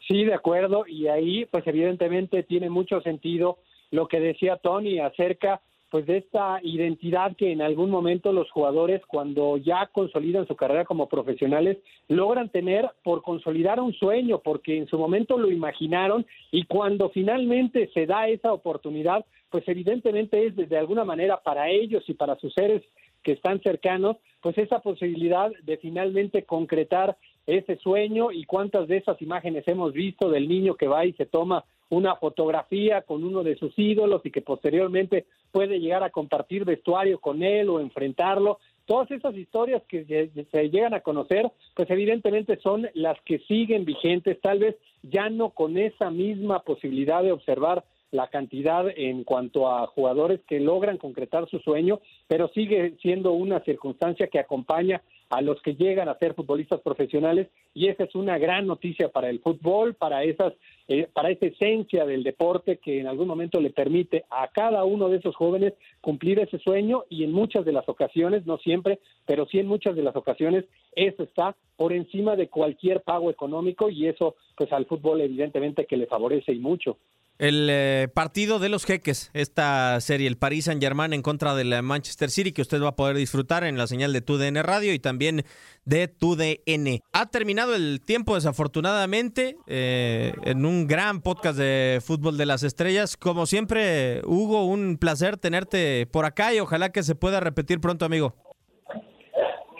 Sí, 0.06 0.24
de 0.24 0.34
acuerdo. 0.34 0.86
Y 0.86 1.08
ahí, 1.08 1.44
pues 1.46 1.66
evidentemente 1.66 2.44
tiene 2.44 2.70
mucho 2.70 3.00
sentido 3.00 3.58
lo 3.90 4.06
que 4.06 4.20
decía 4.20 4.56
Tony 4.56 5.00
acerca 5.00 5.60
pues 5.90 6.06
de 6.06 6.18
esta 6.18 6.60
identidad 6.62 7.36
que 7.36 7.50
en 7.52 7.60
algún 7.60 7.90
momento 7.90 8.32
los 8.32 8.50
jugadores 8.50 9.02
cuando 9.06 9.56
ya 9.56 9.88
consolidan 9.92 10.46
su 10.46 10.54
carrera 10.54 10.84
como 10.84 11.08
profesionales 11.08 11.78
logran 12.08 12.48
tener 12.48 12.88
por 13.02 13.22
consolidar 13.22 13.80
un 13.80 13.92
sueño 13.92 14.38
porque 14.38 14.78
en 14.78 14.86
su 14.86 14.96
momento 14.96 15.36
lo 15.36 15.50
imaginaron 15.50 16.24
y 16.52 16.64
cuando 16.64 17.10
finalmente 17.10 17.90
se 17.92 18.06
da 18.06 18.28
esa 18.28 18.52
oportunidad 18.52 19.24
pues 19.50 19.64
evidentemente 19.66 20.46
es 20.46 20.56
de 20.56 20.78
alguna 20.78 21.04
manera 21.04 21.38
para 21.42 21.68
ellos 21.68 22.04
y 22.08 22.14
para 22.14 22.36
sus 22.36 22.54
seres 22.54 22.82
que 23.22 23.32
están 23.32 23.60
cercanos 23.60 24.16
pues 24.40 24.56
esa 24.58 24.80
posibilidad 24.80 25.50
de 25.64 25.76
finalmente 25.76 26.44
concretar 26.44 27.16
ese 27.46 27.76
sueño 27.76 28.30
y 28.32 28.44
cuántas 28.44 28.88
de 28.88 28.98
esas 28.98 29.20
imágenes 29.22 29.66
hemos 29.66 29.92
visto 29.92 30.30
del 30.30 30.48
niño 30.48 30.74
que 30.74 30.88
va 30.88 31.04
y 31.04 31.12
se 31.14 31.26
toma 31.26 31.64
una 31.90 32.16
fotografía 32.16 33.02
con 33.02 33.24
uno 33.24 33.42
de 33.42 33.56
sus 33.56 33.76
ídolos 33.76 34.22
y 34.24 34.30
que 34.30 34.42
posteriormente 34.42 35.26
puede 35.50 35.80
llegar 35.80 36.02
a 36.04 36.10
compartir 36.10 36.64
vestuario 36.64 37.18
con 37.18 37.42
él 37.42 37.68
o 37.68 37.80
enfrentarlo. 37.80 38.58
Todas 38.86 39.10
esas 39.10 39.36
historias 39.36 39.82
que 39.88 40.04
se, 40.50 40.68
llegan 40.70 40.94
a 40.94 41.00
conocer, 41.00 41.50
pues 41.74 41.90
evidentemente 41.90 42.58
son 42.60 42.88
las 42.94 43.20
que 43.22 43.40
siguen 43.40 43.84
vigentes, 43.84 44.40
tal 44.40 44.60
vez 44.60 44.76
ya 45.02 45.28
no 45.30 45.50
con 45.50 45.78
esa 45.78 46.10
misma 46.10 46.60
posibilidad 46.60 47.22
de 47.22 47.32
observar 47.32 47.84
la 48.12 48.28
cantidad 48.28 48.86
en 48.96 49.22
cuanto 49.22 49.70
a 49.70 49.86
jugadores 49.86 50.40
que 50.48 50.58
logran 50.58 50.98
concretar 50.98 51.48
su 51.48 51.60
sueño, 51.60 52.00
pero 52.26 52.48
sigue 52.48 52.96
siendo 53.00 53.32
una 53.32 53.60
circunstancia 53.60 54.26
que 54.26 54.40
acompaña 54.40 55.02
a 55.30 55.40
los 55.40 55.62
que 55.62 55.76
llegan 55.76 56.08
a 56.08 56.18
ser 56.18 56.34
futbolistas 56.34 56.80
profesionales 56.80 57.48
y 57.72 57.86
esa 57.86 58.04
es 58.04 58.14
una 58.16 58.36
gran 58.36 58.66
noticia 58.66 59.08
para 59.08 59.30
el 59.30 59.38
fútbol, 59.38 59.94
para 59.94 60.24
esas 60.24 60.52
eh, 60.88 61.08
para 61.12 61.30
esa 61.30 61.46
esencia 61.46 62.04
del 62.04 62.24
deporte 62.24 62.78
que 62.78 62.98
en 62.98 63.06
algún 63.06 63.28
momento 63.28 63.60
le 63.60 63.70
permite 63.70 64.24
a 64.28 64.48
cada 64.48 64.84
uno 64.84 65.08
de 65.08 65.18
esos 65.18 65.36
jóvenes 65.36 65.74
cumplir 66.00 66.40
ese 66.40 66.58
sueño 66.58 67.04
y 67.08 67.22
en 67.22 67.32
muchas 67.32 67.64
de 67.64 67.72
las 67.72 67.88
ocasiones, 67.88 68.44
no 68.44 68.58
siempre, 68.58 68.98
pero 69.24 69.46
sí 69.46 69.60
en 69.60 69.68
muchas 69.68 69.94
de 69.94 70.02
las 70.02 70.16
ocasiones 70.16 70.64
eso 70.96 71.22
está 71.22 71.54
por 71.76 71.92
encima 71.92 72.34
de 72.34 72.48
cualquier 72.48 73.02
pago 73.02 73.30
económico 73.30 73.88
y 73.88 74.08
eso 74.08 74.34
pues 74.56 74.72
al 74.72 74.86
fútbol 74.86 75.20
evidentemente 75.20 75.86
que 75.86 75.96
le 75.96 76.06
favorece 76.06 76.52
y 76.52 76.58
mucho 76.58 76.98
el 77.40 77.68
eh, 77.70 78.08
partido 78.14 78.58
de 78.58 78.68
los 78.68 78.84
jeques, 78.84 79.30
esta 79.32 79.98
serie, 80.02 80.28
el 80.28 80.36
Paris 80.36 80.66
Saint 80.66 80.82
Germain 80.82 81.14
en 81.14 81.22
contra 81.22 81.54
del 81.54 81.82
Manchester 81.82 82.28
City, 82.28 82.52
que 82.52 82.60
usted 82.60 82.82
va 82.82 82.88
a 82.88 82.96
poder 82.96 83.16
disfrutar 83.16 83.64
en 83.64 83.78
la 83.78 83.86
señal 83.86 84.12
de 84.12 84.20
TUDN 84.20 84.62
Radio 84.62 84.92
y 84.92 84.98
también 84.98 85.44
de 85.86 86.06
TUDN. 86.06 87.00
Ha 87.14 87.30
terminado 87.30 87.74
el 87.74 88.02
tiempo, 88.04 88.34
desafortunadamente, 88.34 89.56
eh, 89.66 90.34
en 90.44 90.66
un 90.66 90.86
gran 90.86 91.22
podcast 91.22 91.58
de 91.58 92.00
Fútbol 92.02 92.36
de 92.36 92.44
las 92.44 92.62
Estrellas. 92.62 93.16
Como 93.16 93.46
siempre, 93.46 94.20
Hugo, 94.26 94.66
un 94.66 94.98
placer 94.98 95.38
tenerte 95.38 96.06
por 96.12 96.26
acá 96.26 96.52
y 96.52 96.60
ojalá 96.60 96.92
que 96.92 97.02
se 97.02 97.14
pueda 97.14 97.40
repetir 97.40 97.80
pronto, 97.80 98.04
amigo. 98.04 98.34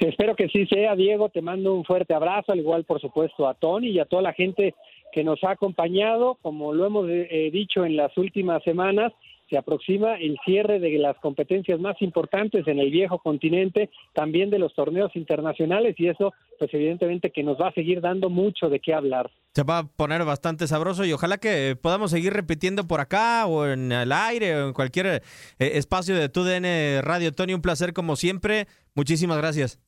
Espero 0.00 0.34
que 0.34 0.48
sí 0.48 0.64
sea, 0.66 0.96
Diego. 0.96 1.28
Te 1.28 1.42
mando 1.42 1.74
un 1.74 1.84
fuerte 1.84 2.14
abrazo, 2.14 2.52
al 2.52 2.60
igual, 2.60 2.84
por 2.84 3.02
supuesto, 3.02 3.46
a 3.46 3.52
Tony 3.52 3.88
y 3.88 3.98
a 3.98 4.06
toda 4.06 4.22
la 4.22 4.32
gente 4.32 4.74
que 5.12 5.24
nos 5.24 5.42
ha 5.44 5.52
acompañado, 5.52 6.38
como 6.42 6.72
lo 6.72 6.86
hemos 6.86 7.08
eh, 7.08 7.50
dicho 7.52 7.84
en 7.84 7.96
las 7.96 8.16
últimas 8.16 8.62
semanas, 8.62 9.12
se 9.50 9.58
aproxima 9.58 10.14
el 10.14 10.38
cierre 10.44 10.78
de 10.78 10.96
las 10.98 11.18
competencias 11.18 11.80
más 11.80 12.00
importantes 12.00 12.66
en 12.68 12.78
el 12.78 12.90
viejo 12.90 13.18
continente, 13.18 13.90
también 14.14 14.48
de 14.48 14.60
los 14.60 14.72
torneos 14.74 15.14
internacionales 15.16 15.96
y 15.98 16.06
eso 16.06 16.32
pues 16.58 16.72
evidentemente 16.72 17.30
que 17.30 17.42
nos 17.42 17.60
va 17.60 17.68
a 17.68 17.72
seguir 17.72 18.00
dando 18.00 18.30
mucho 18.30 18.68
de 18.68 18.78
qué 18.78 18.94
hablar. 18.94 19.30
Se 19.54 19.64
va 19.64 19.78
a 19.78 19.84
poner 19.84 20.24
bastante 20.24 20.68
sabroso 20.68 21.04
y 21.04 21.12
ojalá 21.12 21.38
que 21.38 21.76
podamos 21.80 22.12
seguir 22.12 22.32
repitiendo 22.32 22.86
por 22.86 23.00
acá 23.00 23.46
o 23.46 23.66
en 23.66 23.90
el 23.90 24.12
aire 24.12 24.54
o 24.54 24.68
en 24.68 24.72
cualquier 24.72 25.06
eh, 25.06 25.20
espacio 25.58 26.14
de 26.14 26.28
TUDN 26.28 27.02
Radio. 27.02 27.32
Tony, 27.32 27.54
un 27.54 27.62
placer 27.62 27.92
como 27.92 28.14
siempre. 28.14 28.66
Muchísimas 28.94 29.38
gracias. 29.38 29.80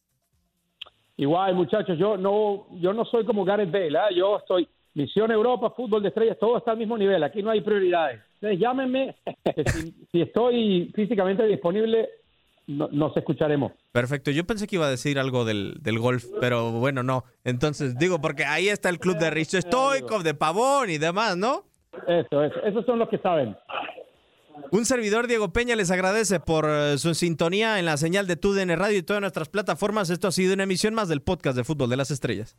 Igual, 1.16 1.54
muchachos, 1.54 1.96
yo 1.98 2.16
no, 2.16 2.66
yo 2.80 2.92
no 2.92 3.04
soy 3.04 3.24
como 3.24 3.44
Gareth 3.44 3.70
Bale, 3.70 3.96
¿ah? 3.96 4.08
yo 4.16 4.38
estoy 4.38 4.66
Misión 4.94 5.31
Europa, 5.31 5.70
fútbol 5.70 6.02
de 6.02 6.09
estrellas, 6.09 6.37
todo 6.38 6.59
está 6.59 6.72
al 6.72 6.78
mismo 6.78 6.98
nivel, 6.98 7.22
aquí 7.22 7.42
no 7.42 7.50
hay 7.50 7.62
prioridades. 7.62 8.20
Entonces 8.35 8.61
llámenme, 8.61 9.16
si, 9.72 9.94
si, 10.12 10.20
estoy 10.20 10.92
físicamente 10.94 11.46
disponible, 11.46 12.09
no, 12.66 12.88
nos 12.92 13.16
escucharemos. 13.16 13.72
Perfecto, 13.92 14.31
yo 14.31 14.44
pensé 14.44 14.66
que 14.66 14.76
iba 14.76 14.87
a 14.87 14.90
decir 14.90 15.18
algo 15.18 15.44
del, 15.44 15.76
del 15.81 15.98
golf, 15.98 16.26
pero 16.40 16.72
bueno, 16.72 17.02
no. 17.02 17.24
Entonces, 17.44 17.98
digo, 17.98 18.20
porque 18.20 18.44
ahí 18.44 18.68
está 18.68 18.90
el 18.90 18.98
club 18.98 19.16
de 19.16 19.31
Richo 19.31 19.61
Stoikov, 19.61 20.22
de 20.22 20.35
Pavón 20.35 20.90
y 20.90 20.98
demás, 20.98 21.37
¿no? 21.37 21.64
Eso, 22.07 22.42
eso, 22.42 22.62
esos 22.62 22.85
son 22.85 22.98
los 22.98 23.09
que 23.09 23.18
saben. 23.18 23.57
Un 24.70 24.85
servidor, 24.85 25.26
Diego 25.26 25.52
Peña, 25.52 25.76
les 25.76 25.90
agradece 25.90 26.40
por 26.40 26.64
uh, 26.64 26.98
su 26.98 27.14
sintonía 27.14 27.78
en 27.78 27.87
la 27.87 27.96
señal 27.96 28.26
de 28.26 28.37
TUDN 28.37 28.76
Radio 28.76 28.98
y 28.98 29.02
todas 29.02 29.20
nuestras 29.20 29.48
plataformas. 29.48 30.11
Esto 30.11 30.28
ha 30.28 30.33
sido 30.33 30.55
una 30.55 30.64
emisión 30.64 30.94
más 30.94 31.09
del 31.09 31.22
podcast 31.22 31.57
de 31.57 31.64
Fútbol 31.64 31.90
de 31.90 31.96
las 31.96 32.11
Estrellas. 32.11 32.57